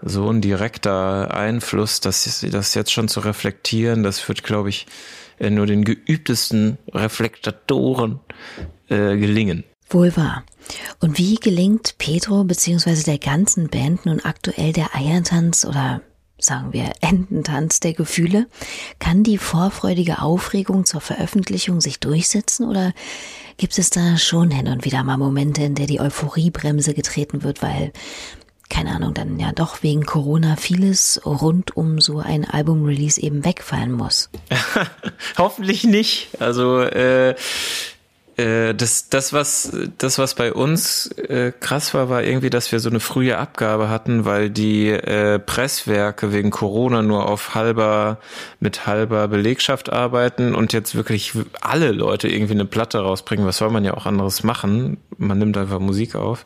so 0.00 0.28
ein 0.30 0.40
direkter 0.40 1.32
Einfluss, 1.34 2.00
dass 2.00 2.44
das 2.50 2.74
jetzt 2.74 2.92
schon 2.92 3.08
zu 3.08 3.20
reflektieren, 3.20 4.02
das 4.02 4.26
wird, 4.26 4.42
glaube 4.42 4.70
ich, 4.70 4.86
nur 5.40 5.66
den 5.66 5.84
geübtesten 5.84 6.78
Reflektatoren 6.92 8.20
äh, 8.88 9.16
gelingen. 9.16 9.64
Wohl 9.88 10.16
wahr. 10.16 10.44
Und 11.00 11.18
wie 11.18 11.34
gelingt 11.34 11.96
Pedro 11.98 12.44
beziehungsweise 12.44 13.04
der 13.04 13.18
ganzen 13.18 13.68
Band 13.68 14.06
nun 14.06 14.20
aktuell 14.20 14.72
der 14.72 14.94
Eiertanz 14.94 15.64
oder 15.64 16.00
sagen 16.38 16.72
wir, 16.72 16.92
Ententanz 17.00 17.80
der 17.80 17.92
Gefühle? 17.92 18.48
Kann 18.98 19.22
die 19.22 19.38
vorfreudige 19.38 20.22
Aufregung 20.22 20.84
zur 20.84 21.00
Veröffentlichung 21.00 21.80
sich 21.80 22.00
durchsetzen 22.00 22.66
oder 22.66 22.92
gibt 23.56 23.78
es 23.78 23.90
da 23.90 24.16
schon 24.16 24.50
hin 24.50 24.68
und 24.68 24.84
wieder 24.84 25.04
mal 25.04 25.18
Momente, 25.18 25.62
in 25.62 25.74
der 25.74 25.86
die 25.86 26.00
Euphoriebremse 26.00 26.94
getreten 26.94 27.42
wird, 27.42 27.62
weil 27.62 27.92
keine 28.72 28.92
Ahnung, 28.92 29.12
dann 29.12 29.38
ja 29.38 29.52
doch 29.52 29.82
wegen 29.82 30.06
Corona 30.06 30.56
vieles 30.56 31.20
rund 31.26 31.76
um 31.76 32.00
so 32.00 32.20
ein 32.20 32.48
Album-Release 32.48 33.20
eben 33.20 33.44
wegfallen 33.44 33.92
muss. 33.92 34.30
Hoffentlich 35.38 35.84
nicht. 35.84 36.30
Also 36.40 36.80
äh, 36.80 37.34
äh, 38.36 38.74
das, 38.74 39.10
das, 39.10 39.32
was, 39.32 39.76
das, 39.98 40.18
was 40.18 40.34
bei 40.34 40.54
uns 40.54 41.08
äh, 41.18 41.52
krass 41.52 41.92
war, 41.92 42.08
war 42.08 42.22
irgendwie, 42.22 42.48
dass 42.48 42.72
wir 42.72 42.80
so 42.80 42.88
eine 42.88 43.00
frühe 43.00 43.36
Abgabe 43.36 43.90
hatten, 43.90 44.24
weil 44.24 44.48
die 44.48 44.88
äh, 44.88 45.38
Presswerke 45.38 46.32
wegen 46.32 46.50
Corona 46.50 47.02
nur 47.02 47.28
auf 47.28 47.54
halber, 47.54 48.18
mit 48.58 48.86
halber 48.86 49.28
Belegschaft 49.28 49.92
arbeiten 49.92 50.54
und 50.54 50.72
jetzt 50.72 50.94
wirklich 50.94 51.32
alle 51.60 51.92
Leute 51.92 52.28
irgendwie 52.28 52.54
eine 52.54 52.64
Platte 52.64 53.00
rausbringen. 53.00 53.46
Was 53.46 53.58
soll 53.58 53.70
man 53.70 53.84
ja 53.84 53.94
auch 53.94 54.06
anderes 54.06 54.42
machen? 54.42 54.96
Man 55.18 55.38
nimmt 55.38 55.56
einfach 55.56 55.78
Musik 55.78 56.14
auf. 56.14 56.44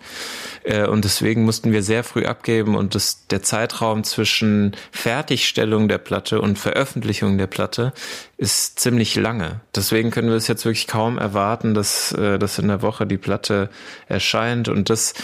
Äh, 0.65 0.87
und 0.87 1.05
deswegen 1.05 1.45
mussten 1.45 1.73
wir 1.73 1.83
sehr 1.83 2.05
früh 2.05 2.25
abgeben 2.25 2.75
und 2.75 2.95
das, 2.95 3.27
der 3.29 3.43
Zeitraum 3.43 4.05
zwischen 4.05 4.77
Fertigstellung 4.91 5.89
der 5.89 5.99
Platte 5.99 6.41
und 6.41 6.59
Veröffentlichung 6.59 7.39
der 7.39 7.47
Platte 7.47 7.93
ist 8.37 8.81
ziemlich 8.81 9.15
lange. 9.17 9.61
Deswegen 9.75 10.11
können 10.11 10.29
wir 10.29 10.37
es 10.37 10.49
jetzt 10.49 10.65
wirklich 10.65 10.87
kaum 10.87 11.19
erwarten, 11.19 11.75
dass, 11.75 12.13
äh, 12.13 12.39
dass 12.39 12.59
in 12.59 12.69
der 12.69 12.83
Woche 12.83 13.07
die 13.07 13.19
Platte 13.19 13.71
erscheint 14.09 14.69
und 14.69 14.91
das 14.91 15.15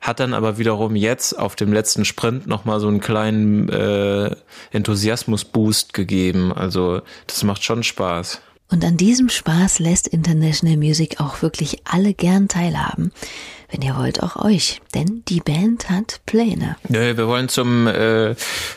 hat 0.00 0.20
dann 0.20 0.32
aber 0.32 0.58
wiederum 0.58 0.94
jetzt 0.94 1.38
auf 1.38 1.56
dem 1.56 1.72
letzten 1.72 2.04
Sprint 2.04 2.46
nochmal 2.46 2.78
so 2.80 2.88
einen 2.88 3.00
kleinen 3.00 3.68
äh, 3.68 4.30
Enthusiasmus-Boost 4.70 5.92
gegeben. 5.92 6.52
Also 6.52 7.02
das 7.26 7.42
macht 7.42 7.64
schon 7.64 7.82
Spaß. 7.82 8.40
Und 8.70 8.84
an 8.84 8.96
diesem 8.96 9.30
Spaß 9.30 9.78
lässt 9.78 10.08
International 10.08 10.76
Music 10.76 11.20
auch 11.20 11.40
wirklich 11.40 11.78
alle 11.84 12.12
gern 12.12 12.48
teilhaben. 12.48 13.12
Wenn 13.70 13.82
ihr 13.82 13.96
wollt, 13.96 14.22
auch 14.22 14.36
euch. 14.36 14.80
Denn 14.94 15.22
die 15.28 15.40
Band 15.40 15.90
hat 15.90 16.20
Pläne. 16.26 16.76
Nö, 16.88 17.16
wir 17.16 17.26
wollen 17.28 17.48
zum, 17.48 17.86
äh, 17.86 18.34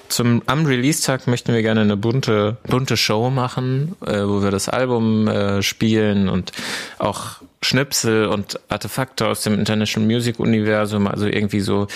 zum 0.08 0.41
am 0.45 0.65
Release-Tag 0.65 1.27
möchten 1.27 1.54
wir 1.54 1.62
gerne 1.62 1.82
eine 1.82 1.97
bunte, 1.97 2.58
bunte 2.67 2.97
Show 2.97 3.30
machen, 3.30 3.95
äh, 4.06 4.23
wo 4.23 4.41
wir 4.41 4.51
das 4.51 4.69
Album 4.69 5.27
äh, 5.27 5.62
spielen 5.62 6.30
und 6.30 6.51
auch 6.97 7.41
Schnipsel 7.62 8.25
und 8.25 8.60
Artefakte 8.69 9.27
aus 9.27 9.43
dem 9.43 9.54
International 9.60 10.08
Music 10.08 10.39
Universum, 10.39 11.08
also 11.08 11.25
irgendwie 11.25 11.62
so 11.62 11.88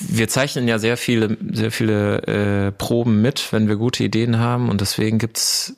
wir 0.00 0.28
zeichnen 0.28 0.68
ja 0.68 0.78
sehr 0.78 0.96
viele, 0.96 1.36
sehr 1.50 1.70
viele 1.70 2.66
äh, 2.66 2.72
Proben 2.72 3.22
mit, 3.22 3.52
wenn 3.52 3.68
wir 3.68 3.76
gute 3.76 4.04
Ideen 4.04 4.38
haben 4.38 4.68
und 4.68 4.80
deswegen 4.82 5.18
gibt's 5.18 5.76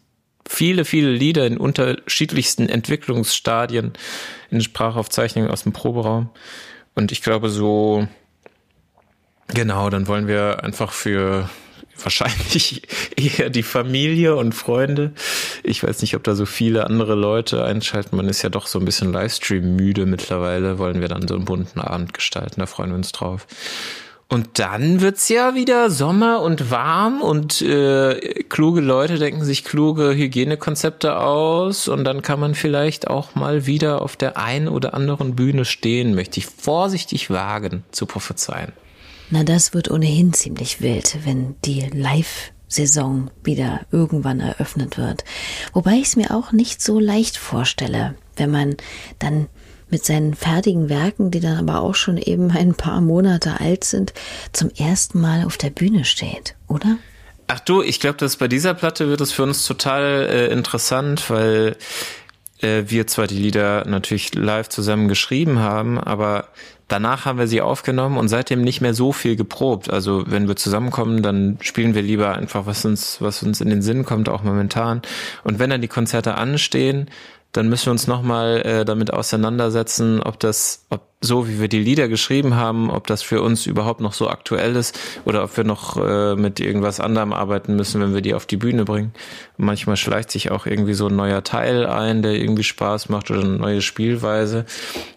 viele, 0.51 0.85
viele 0.85 1.13
Lieder 1.13 1.47
in 1.47 1.57
unterschiedlichsten 1.57 2.69
Entwicklungsstadien 2.69 3.93
in 4.51 4.61
Sprachaufzeichnungen 4.61 5.51
aus 5.51 5.63
dem 5.63 5.73
Proberaum. 5.73 6.31
Und 6.95 7.13
ich 7.13 7.23
glaube 7.23 7.51
so, 7.51 8.09
genau, 9.47 9.91
dann 9.91 10.09
wollen 10.09 10.27
wir 10.27 10.65
einfach 10.65 10.91
für 10.91 11.49
wahrscheinlich 12.03 12.83
eher 13.17 13.49
die 13.49 13.63
Familie 13.63 14.35
und 14.35 14.53
Freunde. 14.53 15.13
Ich 15.63 15.85
weiß 15.85 16.03
nicht, 16.03 16.17
ob 16.17 16.25
da 16.25 16.35
so 16.35 16.47
viele 16.47 16.85
andere 16.85 17.15
Leute 17.15 17.65
einschalten. 17.65 18.17
Man 18.17 18.29
ist 18.29 18.43
ja 18.43 18.49
doch 18.49 18.67
so 18.67 18.81
ein 18.81 18.85
bisschen 18.85 19.13
Livestream 19.13 19.77
müde 19.77 20.05
mittlerweile. 20.05 20.79
Wollen 20.79 21.01
wir 21.01 21.09
dann 21.09 21.29
so 21.29 21.37
einen 21.37 21.45
bunten 21.45 21.81
Abend 21.81 22.13
gestalten. 22.13 22.59
Da 22.59 22.67
freuen 22.67 22.91
wir 22.91 22.97
uns 22.97 23.13
drauf. 23.13 23.47
Und 24.31 24.61
dann 24.61 25.01
wird's 25.01 25.29
ja 25.29 25.57
wieder 25.57 25.91
Sommer 25.91 26.41
und 26.41 26.71
warm 26.71 27.21
und 27.21 27.63
äh, 27.63 28.45
kluge 28.49 28.81
Leute 28.81 29.19
denken 29.19 29.45
sich 29.45 29.65
kluge 29.65 30.15
Hygienekonzepte 30.15 31.19
aus 31.19 31.89
und 31.89 32.05
dann 32.05 32.23
kann 32.23 32.39
man 32.39 32.55
vielleicht 32.55 33.09
auch 33.09 33.35
mal 33.35 33.67
wieder 33.67 34.03
auf 34.03 34.15
der 34.15 34.39
einen 34.39 34.69
oder 34.69 34.95
anderen 34.95 35.35
Bühne 35.35 35.65
stehen, 35.65 36.15
möchte 36.15 36.39
ich 36.39 36.47
vorsichtig 36.47 37.29
wagen 37.31 37.83
zu 37.91 38.07
prophezeien. 38.07 38.71
Na, 39.31 39.43
das 39.43 39.75
wird 39.75 39.91
ohnehin 39.91 40.33
ziemlich 40.33 40.81
wild, 40.81 41.19
wenn 41.25 41.57
die 41.65 41.91
Live-Saison 41.93 43.33
wieder 43.43 43.81
irgendwann 43.91 44.39
eröffnet 44.39 44.97
wird. 44.97 45.25
Wobei 45.73 45.95
ich 45.95 46.05
es 46.05 46.17
mir 46.17 46.31
auch 46.31 46.53
nicht 46.53 46.81
so 46.81 47.01
leicht 47.01 47.37
vorstelle, 47.37 48.15
wenn 48.37 48.53
man 48.53 48.77
dann 49.19 49.49
mit 49.91 50.05
seinen 50.05 50.35
fertigen 50.35 50.89
Werken, 50.89 51.31
die 51.31 51.41
dann 51.41 51.57
aber 51.57 51.81
auch 51.81 51.95
schon 51.95 52.17
eben 52.19 52.51
ein 52.51 52.75
paar 52.75 53.01
Monate 53.01 53.61
alt 53.61 53.85
sind, 53.85 54.13
zum 54.53 54.71
ersten 54.71 55.21
Mal 55.21 55.45
auf 55.45 55.57
der 55.57 55.71
Bühne 55.71 56.05
steht, 56.05 56.57
oder? 56.69 56.97
Ach 57.49 57.61
du, 57.61 57.83
ich 57.83 57.99
glaube, 57.99 58.17
dass 58.17 58.37
bei 58.37 58.47
dieser 58.47 58.75
Platte 58.75 59.09
wird 59.09 59.21
es 59.21 59.33
für 59.33 59.43
uns 59.43 59.67
total 59.67 60.29
äh, 60.31 60.53
interessant, 60.53 61.31
weil 61.31 61.77
äh, 62.61 62.85
wir 62.87 63.07
zwar 63.07 63.27
die 63.27 63.39
Lieder 63.39 63.85
natürlich 63.87 64.35
live 64.35 64.69
zusammen 64.69 65.09
geschrieben 65.09 65.59
haben, 65.59 65.99
aber 65.99 66.49
danach 66.87 67.25
haben 67.25 67.39
wir 67.39 67.47
sie 67.47 67.61
aufgenommen 67.61 68.19
und 68.19 68.29
seitdem 68.29 68.63
nicht 68.63 68.81
mehr 68.81 68.95
so 68.95 69.13
viel 69.13 69.37
geprobt. 69.37 69.91
Also 69.91 70.25
wenn 70.27 70.49
wir 70.49 70.57
zusammenkommen, 70.57 71.23
dann 71.23 71.59
spielen 71.61 71.95
wir 71.95 72.03
lieber 72.03 72.35
einfach, 72.37 72.67
was 72.67 72.85
uns, 72.85 73.21
was 73.21 73.43
uns 73.43 73.61
in 73.61 73.71
den 73.71 73.83
Sinn 73.83 74.05
kommt, 74.05 74.29
auch 74.29 74.43
momentan. 74.43 75.03
Und 75.45 75.59
wenn 75.59 75.71
dann 75.71 75.81
die 75.81 75.89
Konzerte 75.89 76.35
anstehen, 76.35 77.09
dann 77.53 77.69
müssen 77.69 77.87
wir 77.87 77.93
uns 77.93 78.07
nochmal 78.07 78.63
äh, 78.63 78.85
damit 78.85 79.13
auseinandersetzen, 79.13 80.23
ob 80.23 80.39
das, 80.39 80.87
ob 80.91 81.03
so 81.21 81.49
wie 81.49 81.61
wir 81.61 81.69
die 81.69 81.83
Lieder 81.83 82.09
geschrieben 82.09 82.55
haben, 82.55 82.91
ob 82.91 83.07
das 83.07 83.23
für 83.23 83.43
uns 83.43 83.67
überhaupt 83.67 84.01
noch 84.01 84.13
so 84.13 84.29
aktuell 84.29 84.77
ist 84.77 84.99
oder 85.25 85.45
ob 85.45 85.57
wir 85.57 85.65
noch 85.65 85.97
äh, 85.97 86.35
mit 86.37 86.61
irgendwas 86.61 87.01
anderem 87.01 87.33
arbeiten 87.33 87.77
müssen, 87.77 88.01
wenn 88.01 88.15
wir 88.15 88.23
die 88.23 88.35
auf 88.35 88.47
die 88.47 88.57
Bühne 88.57 88.85
bringen. 88.85 89.13
manchmal 89.59 89.97
schleicht 89.97 90.31
sich 90.31 90.51
auch 90.51 90.65
irgendwie 90.65 90.95
so 90.95 91.09
ein 91.09 91.17
neuer 91.17 91.45
Teil 91.45 91.87
ein, 91.87 92.23
der 92.23 92.33
irgendwie 92.33 92.65
Spaß 92.65 93.09
macht 93.11 93.31
oder 93.31 93.41
eine 93.41 93.59
neue 93.59 93.83
Spielweise. 93.83 94.65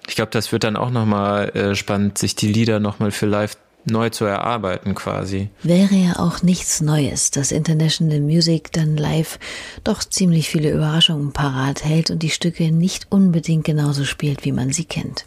Ich 0.08 0.16
glaube, 0.16 0.32
das 0.32 0.52
wird 0.52 0.66
dann 0.66 0.76
auch 0.76 0.90
nochmal 0.90 1.50
äh, 1.50 1.76
spannend, 1.76 2.18
sich 2.18 2.36
die 2.36 2.52
Lieder 2.52 2.80
nochmal 2.80 3.12
für 3.12 3.28
live 3.28 3.56
neu 3.86 4.10
zu 4.10 4.26
erarbeiten 4.26 4.96
quasi. 4.96 5.50
Wäre 5.62 5.96
ja 5.96 6.20
auch 6.20 6.42
nichts 6.42 6.82
Neues, 6.82 7.32
dass 7.32 7.52
International 7.52 8.20
Music 8.20 8.72
dann 8.72 8.98
live 8.98 9.40
doch 9.84 10.04
ziemlich 10.04 10.50
viele 10.50 10.72
Überraschungen 10.72 11.34
parat 11.34 11.84
hält 11.84 12.10
und 12.12 12.24
die 12.24 12.30
Stücke 12.30 12.72
nicht 12.72 13.08
unbedingt 13.12 13.66
genauso 13.66 14.06
spielt, 14.06 14.46
wie 14.46 14.52
man 14.52 14.72
sie 14.72 14.86
kennt. 14.86 15.26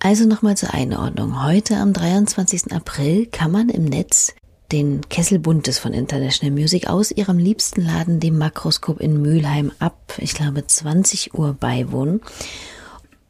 Also 0.00 0.26
nochmal 0.26 0.56
zur 0.56 0.74
Einordnung. 0.74 1.42
Heute 1.42 1.76
am 1.76 1.92
23. 1.92 2.72
April 2.72 3.26
kann 3.26 3.50
man 3.50 3.68
im 3.68 3.84
Netz 3.84 4.34
den 4.72 5.08
Kessel 5.08 5.38
Buntes 5.38 5.78
von 5.78 5.92
International 5.92 6.52
Music 6.52 6.88
aus 6.88 7.10
ihrem 7.10 7.38
liebsten 7.38 7.80
Laden, 7.80 8.20
dem 8.20 8.36
Makroskop 8.38 9.00
in 9.00 9.22
Mülheim, 9.22 9.72
ab, 9.78 10.14
ich 10.18 10.34
glaube, 10.34 10.66
20 10.66 11.34
Uhr 11.34 11.54
beiwohnen. 11.54 12.20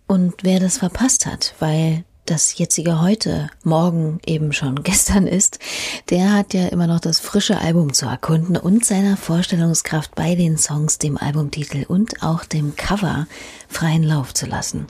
Und 0.06 0.34
wer 0.42 0.60
das 0.60 0.78
verpasst 0.78 1.26
hat, 1.26 1.54
weil 1.58 2.04
das 2.26 2.56
jetzige 2.56 3.00
heute, 3.00 3.50
morgen 3.62 4.20
eben 4.26 4.52
schon 4.52 4.76
gestern 4.82 5.26
ist, 5.26 5.58
der 6.10 6.32
hat 6.32 6.54
ja 6.54 6.68
immer 6.68 6.86
noch 6.86 7.00
das 7.00 7.20
frische 7.20 7.58
Album 7.58 7.92
zu 7.92 8.06
erkunden 8.06 8.56
und 8.56 8.84
seiner 8.84 9.16
Vorstellungskraft 9.16 10.14
bei 10.14 10.34
den 10.34 10.56
Songs, 10.56 10.98
dem 10.98 11.16
Albumtitel 11.18 11.84
und 11.86 12.22
auch 12.22 12.44
dem 12.44 12.76
Cover 12.76 13.26
freien 13.68 14.02
Lauf 14.02 14.32
zu 14.34 14.46
lassen. 14.46 14.86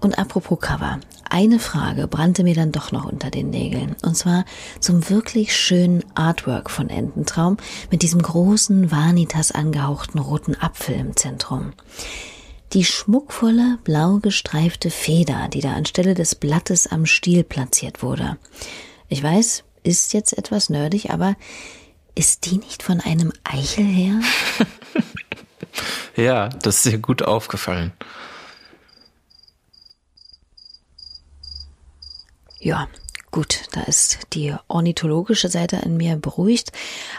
Und 0.00 0.18
apropos 0.18 0.60
Cover, 0.60 1.00
eine 1.28 1.58
Frage 1.58 2.06
brannte 2.06 2.44
mir 2.44 2.54
dann 2.54 2.72
doch 2.72 2.92
noch 2.92 3.04
unter 3.04 3.30
den 3.30 3.50
Nägeln. 3.50 3.96
Und 4.02 4.16
zwar 4.16 4.44
zum 4.78 5.10
wirklich 5.10 5.56
schönen 5.56 6.04
Artwork 6.14 6.70
von 6.70 6.88
Ententraum 6.88 7.56
mit 7.90 8.02
diesem 8.02 8.22
großen 8.22 8.92
Vanitas 8.92 9.50
angehauchten 9.50 10.20
roten 10.20 10.54
Apfel 10.54 10.94
im 10.94 11.16
Zentrum 11.16 11.72
die 12.72 12.84
schmuckvolle 12.84 13.78
blau 13.84 14.18
gestreifte 14.18 14.90
Feder, 14.90 15.48
die 15.48 15.60
da 15.60 15.72
anstelle 15.72 16.14
des 16.14 16.34
Blattes 16.34 16.86
am 16.86 17.06
Stiel 17.06 17.44
platziert 17.44 18.02
wurde. 18.02 18.38
Ich 19.08 19.22
weiß, 19.22 19.64
ist 19.82 20.12
jetzt 20.12 20.36
etwas 20.36 20.68
nerdig, 20.68 21.10
aber 21.10 21.36
ist 22.14 22.46
die 22.46 22.58
nicht 22.58 22.82
von 22.82 23.00
einem 23.00 23.32
Eichel 23.44 23.86
her? 23.86 24.20
ja, 26.16 26.48
das 26.48 26.76
ist 26.76 26.82
sehr 26.82 26.98
gut 26.98 27.22
aufgefallen. 27.22 27.92
Ja, 32.60 32.88
gut, 33.30 33.62
da 33.72 33.82
ist 33.82 34.18
die 34.32 34.54
ornithologische 34.66 35.48
Seite 35.48 35.76
in 35.76 35.96
mir 35.96 36.16
beruhigt, 36.16 36.72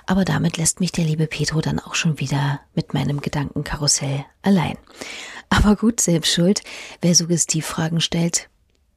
aber 0.05 0.25
damit 0.25 0.57
lässt 0.57 0.81
mich 0.81 0.91
der 0.91 1.05
liebe 1.05 1.27
Petro 1.27 1.61
dann 1.61 1.79
auch 1.79 1.95
schon 1.95 2.19
wieder 2.19 2.59
mit 2.75 2.93
meinem 2.93 3.21
Gedankenkarussell 3.21 4.25
allein. 4.41 4.77
Aber 5.49 5.75
gut, 5.75 5.99
selbst 5.99 6.33
schuld. 6.33 6.61
Wer 7.01 7.15
Suggestivfragen 7.15 8.01
stellt, 8.01 8.49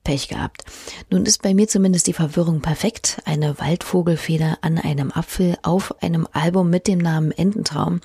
Pech 0.05 0.29
gehabt. 0.29 0.65
Nun 1.11 1.27
ist 1.27 1.43
bei 1.43 1.55
mir 1.55 1.69
zumindest 1.69 2.07
die 2.07 2.13
Verwirrung 2.13 2.61
perfekt. 2.61 3.23
Eine 3.25 3.59
Waldvogelfeder 3.59 4.59
an 4.61 4.79
einem 4.79 5.13
Apfel 5.13 5.57
auf 5.63 6.03
einem 6.03 6.27
Album 6.33 6.71
mit 6.71 6.89
dem 6.89 6.99
Namen 6.99 7.31
Ententraum. 7.31 8.01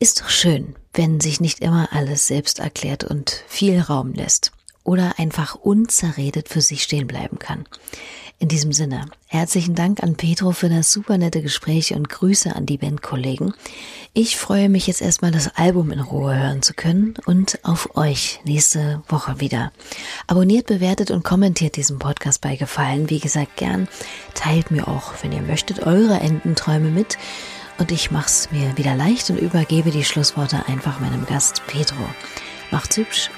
Ist 0.00 0.20
doch 0.20 0.28
schön, 0.28 0.74
wenn 0.92 1.20
sich 1.20 1.40
nicht 1.40 1.60
immer 1.60 1.88
alles 1.92 2.26
selbst 2.26 2.58
erklärt 2.58 3.04
und 3.04 3.44
viel 3.46 3.80
Raum 3.80 4.12
lässt 4.12 4.52
oder 4.82 5.18
einfach 5.18 5.54
unzerredet 5.54 6.48
für 6.48 6.60
sich 6.60 6.82
stehen 6.82 7.06
bleiben 7.06 7.38
kann. 7.38 7.64
In 8.44 8.48
diesem 8.48 8.72
Sinne, 8.74 9.06
herzlichen 9.26 9.74
Dank 9.74 10.02
an 10.02 10.16
Petro 10.16 10.52
für 10.52 10.68
das 10.68 10.92
super 10.92 11.16
nette 11.16 11.40
Gespräch 11.40 11.94
und 11.94 12.10
Grüße 12.10 12.54
an 12.54 12.66
die 12.66 12.76
Bandkollegen. 12.76 13.54
Ich 14.12 14.36
freue 14.36 14.68
mich 14.68 14.86
jetzt 14.86 15.00
erstmal, 15.00 15.30
das 15.30 15.56
Album 15.56 15.90
in 15.90 16.00
Ruhe 16.00 16.36
hören 16.38 16.60
zu 16.60 16.74
können 16.74 17.14
und 17.24 17.58
auf 17.62 17.96
euch 17.96 18.42
nächste 18.44 19.02
Woche 19.08 19.40
wieder. 19.40 19.72
Abonniert, 20.26 20.66
bewertet 20.66 21.10
und 21.10 21.24
kommentiert 21.24 21.76
diesen 21.76 21.98
Podcast 21.98 22.42
bei 22.42 22.56
Gefallen. 22.56 23.08
Wie 23.08 23.18
gesagt, 23.18 23.56
gern 23.56 23.88
teilt 24.34 24.70
mir 24.70 24.88
auch, 24.88 25.14
wenn 25.22 25.32
ihr 25.32 25.40
möchtet, 25.40 25.86
eure 25.86 26.20
Endenträume 26.20 26.90
mit. 26.90 27.16
Und 27.78 27.92
ich 27.92 28.10
mach's 28.10 28.50
mir 28.52 28.76
wieder 28.76 28.94
leicht 28.94 29.30
und 29.30 29.38
übergebe 29.38 29.90
die 29.90 30.04
Schlussworte 30.04 30.66
einfach 30.68 31.00
meinem 31.00 31.24
Gast 31.24 31.62
Petro. 31.66 31.96
Macht's 32.70 32.98
hübsch 32.98 33.30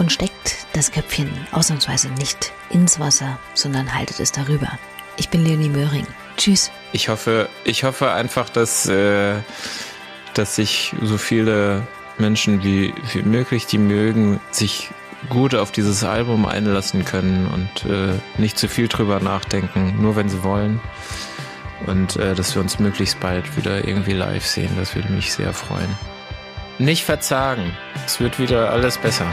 und 0.00 0.10
steckt 0.10 0.66
das 0.72 0.90
Köpfchen 0.90 1.30
ausnahmsweise 1.52 2.08
nicht 2.08 2.52
ins 2.70 2.98
Wasser, 2.98 3.38
sondern 3.54 3.94
haltet 3.94 4.18
es 4.18 4.32
darüber. 4.32 4.78
Ich 5.16 5.28
bin 5.28 5.44
Leonie 5.44 5.68
Möhring. 5.68 6.06
Tschüss. 6.36 6.72
Ich 6.92 7.10
hoffe, 7.10 7.48
ich 7.64 7.84
hoffe 7.84 8.10
einfach, 8.10 8.48
dass, 8.48 8.88
äh, 8.88 9.34
dass 10.34 10.56
sich 10.56 10.94
so 11.02 11.18
viele 11.18 11.86
Menschen 12.18 12.64
wie, 12.64 12.94
wie 13.12 13.22
möglich, 13.22 13.66
die 13.66 13.78
mögen, 13.78 14.40
sich 14.50 14.88
gut 15.28 15.54
auf 15.54 15.70
dieses 15.70 16.02
Album 16.02 16.46
einlassen 16.46 17.04
können 17.04 17.46
und 17.46 17.90
äh, 17.90 18.14
nicht 18.38 18.58
zu 18.58 18.68
viel 18.68 18.88
drüber 18.88 19.20
nachdenken, 19.20 19.96
nur 20.00 20.16
wenn 20.16 20.30
sie 20.30 20.42
wollen. 20.42 20.80
Und 21.86 22.16
äh, 22.16 22.34
dass 22.34 22.54
wir 22.54 22.62
uns 22.62 22.78
möglichst 22.78 23.20
bald 23.20 23.56
wieder 23.56 23.86
irgendwie 23.86 24.12
live 24.12 24.46
sehen, 24.46 24.70
das 24.78 24.94
würde 24.94 25.12
mich 25.12 25.32
sehr 25.32 25.52
freuen. 25.52 25.98
Nicht 26.78 27.04
verzagen, 27.04 27.76
es 28.06 28.20
wird 28.20 28.38
wieder 28.38 28.70
alles 28.70 28.96
besser. 28.96 29.26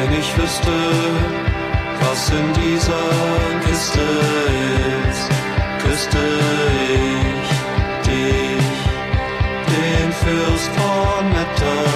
Wenn 0.00 0.18
ich 0.18 0.34
wüsste, 0.38 0.72
was 2.00 2.30
in 2.30 2.52
dieser 2.54 3.06
Kiste 3.66 4.00
ist, 5.10 5.28
küsste 5.84 6.18
ich 6.88 7.50
dich, 8.08 8.78
den 9.68 10.12
Fürst 10.12 10.70
von 10.74 11.28
Metternich. 11.28 11.89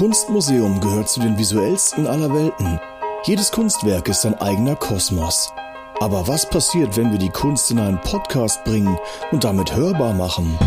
Kunstmuseum 0.00 0.80
gehört 0.80 1.10
zu 1.10 1.20
den 1.20 1.36
visuellsten 1.36 2.06
aller 2.06 2.32
Welten. 2.32 2.80
Jedes 3.24 3.52
Kunstwerk 3.52 4.08
ist 4.08 4.24
ein 4.24 4.32
eigener 4.40 4.74
Kosmos. 4.74 5.52
Aber 5.98 6.26
was 6.26 6.48
passiert, 6.48 6.96
wenn 6.96 7.12
wir 7.12 7.18
die 7.18 7.28
Kunst 7.28 7.70
in 7.70 7.78
einen 7.78 8.00
Podcast 8.00 8.64
bringen 8.64 8.96
und 9.30 9.44
damit 9.44 9.76
hörbar 9.76 10.14
machen? 10.14 10.58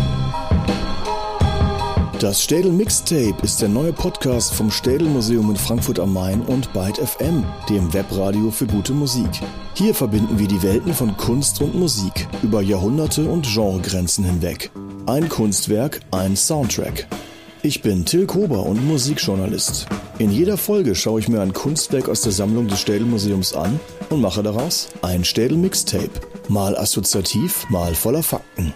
Das 2.20 2.40
Städel 2.40 2.70
Mixtape 2.70 3.34
ist 3.42 3.60
der 3.60 3.68
neue 3.68 3.92
Podcast 3.92 4.54
vom 4.54 4.70
Städel 4.70 5.08
Museum 5.08 5.50
in 5.50 5.56
Frankfurt 5.56 5.98
am 5.98 6.12
Main 6.12 6.40
und 6.42 6.72
Byte 6.72 6.98
FM, 6.98 7.44
dem 7.68 7.92
Webradio 7.92 8.52
für 8.52 8.68
gute 8.68 8.92
Musik. 8.92 9.40
Hier 9.74 9.96
verbinden 9.96 10.38
wir 10.38 10.46
die 10.46 10.62
Welten 10.62 10.94
von 10.94 11.16
Kunst 11.16 11.60
und 11.60 11.74
Musik 11.74 12.28
über 12.44 12.62
Jahrhunderte 12.62 13.28
und 13.28 13.52
Genregrenzen 13.52 14.24
hinweg. 14.24 14.70
Ein 15.06 15.28
Kunstwerk, 15.28 16.02
ein 16.12 16.36
Soundtrack. 16.36 17.08
Ich 17.64 17.80
bin 17.80 18.04
Till 18.04 18.26
Kober 18.26 18.66
und 18.66 18.86
Musikjournalist. 18.86 19.86
In 20.18 20.30
jeder 20.30 20.58
Folge 20.58 20.94
schaue 20.94 21.18
ich 21.18 21.30
mir 21.30 21.40
ein 21.40 21.54
Kunstwerk 21.54 22.10
aus 22.10 22.20
der 22.20 22.30
Sammlung 22.30 22.68
des 22.68 22.78
Städel 22.78 23.06
Museums 23.06 23.54
an 23.54 23.80
und 24.10 24.20
mache 24.20 24.42
daraus 24.42 24.90
ein 25.00 25.24
Städel 25.24 25.56
Mixtape. 25.56 26.10
Mal 26.50 26.76
assoziativ, 26.76 27.66
mal 27.70 27.94
voller 27.94 28.22
Fakten. 28.22 28.74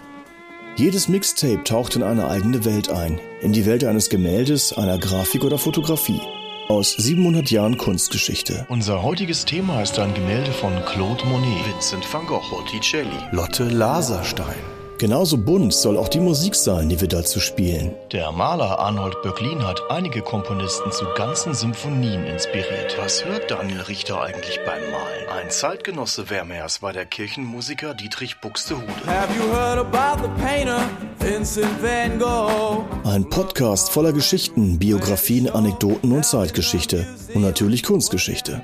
Jedes 0.77 1.07
Mixtape 1.07 1.63
taucht 1.65 1.97
in 1.97 2.03
eine 2.03 2.29
eigene 2.29 2.65
Welt 2.65 2.89
ein. 2.89 3.21
In 3.43 3.53
die 3.53 3.67
Welt 3.67 3.85
eines 3.85 4.09
Gemäldes, 4.09 4.73
einer 4.73 4.97
Grafik 4.97 5.45
oder 5.45 5.59
Fotografie. 5.59 6.23
Aus 6.69 6.93
700 6.93 7.51
Jahren 7.51 7.77
Kunstgeschichte. 7.77 8.65
Unser 8.71 9.03
heutiges 9.03 9.45
Thema 9.45 9.83
ist 9.83 9.99
ein 9.99 10.15
Gemälde 10.15 10.53
von 10.53 10.73
Claude 10.87 11.27
Monet, 11.27 11.67
Vincent 11.75 12.11
van 12.11 12.27
Gogh, 12.27 12.49
Botticelli. 12.49 13.19
Lotte 13.33 13.65
Laserstein. 13.65 14.78
Genauso 14.99 15.39
bunt 15.39 15.73
soll 15.73 15.97
auch 15.97 16.09
die 16.09 16.19
Musik 16.19 16.57
sein, 16.57 16.89
die 16.89 17.01
wir 17.01 17.07
dazu 17.07 17.39
spielen. 17.39 17.95
Der 18.11 18.33
Maler 18.33 18.81
Arnold 18.81 19.23
Böcklin 19.23 19.65
hat 19.65 19.81
einige 19.91 20.23
Komponisten 20.23 20.91
zu 20.91 21.05
ganzen 21.15 21.55
Symphonien 21.55 22.27
inspiriert. 22.27 22.97
Was 22.99 23.25
hört 23.25 23.49
Daniel 23.49 23.83
Richter 23.83 24.21
eigentlich 24.21 24.59
beim 24.67 24.83
Malen? 24.91 25.29
Ein 25.31 25.51
Zeitgenosse 25.51 26.27
Vermeers 26.27 26.83
war 26.83 26.93
der 26.93 27.07
Kirchenmusiker 27.07 27.95
Dietrich 27.95 28.41
Buxtehude. 28.41 29.07
Have 29.07 29.33
you 29.39 29.49
heard 29.53 29.79
about 29.79 30.21
the 30.21 30.43
painter 30.43 30.81
Vincent 31.21 31.81
van 31.81 32.19
Gogh? 32.19 32.85
Ein 33.05 33.29
Podcast 33.31 33.91
voller 33.91 34.13
Geschichten, 34.13 34.81
Biografien, 34.81 35.49
Anekdoten 35.49 36.11
und 36.11 36.27
Zeitgeschichte. 36.27 37.07
Und 37.35 37.43
natürlich 37.43 37.85
Kunstgeschichte. 37.85 38.61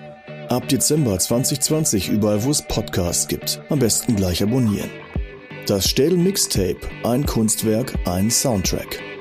Ab 0.48 0.68
Dezember 0.68 1.16
2020 1.16 2.08
überall, 2.08 2.42
wo 2.42 2.50
es 2.50 2.60
Podcasts 2.60 3.28
gibt. 3.28 3.60
Am 3.70 3.78
besten 3.78 4.16
gleich 4.16 4.42
abonnieren. 4.42 4.90
Das 5.66 5.88
Städel 5.88 6.18
Mixtape. 6.18 6.77
Ein 7.05 7.24
Kunstwerk, 7.24 7.94
ein 8.05 8.31
Soundtrack. 8.31 9.13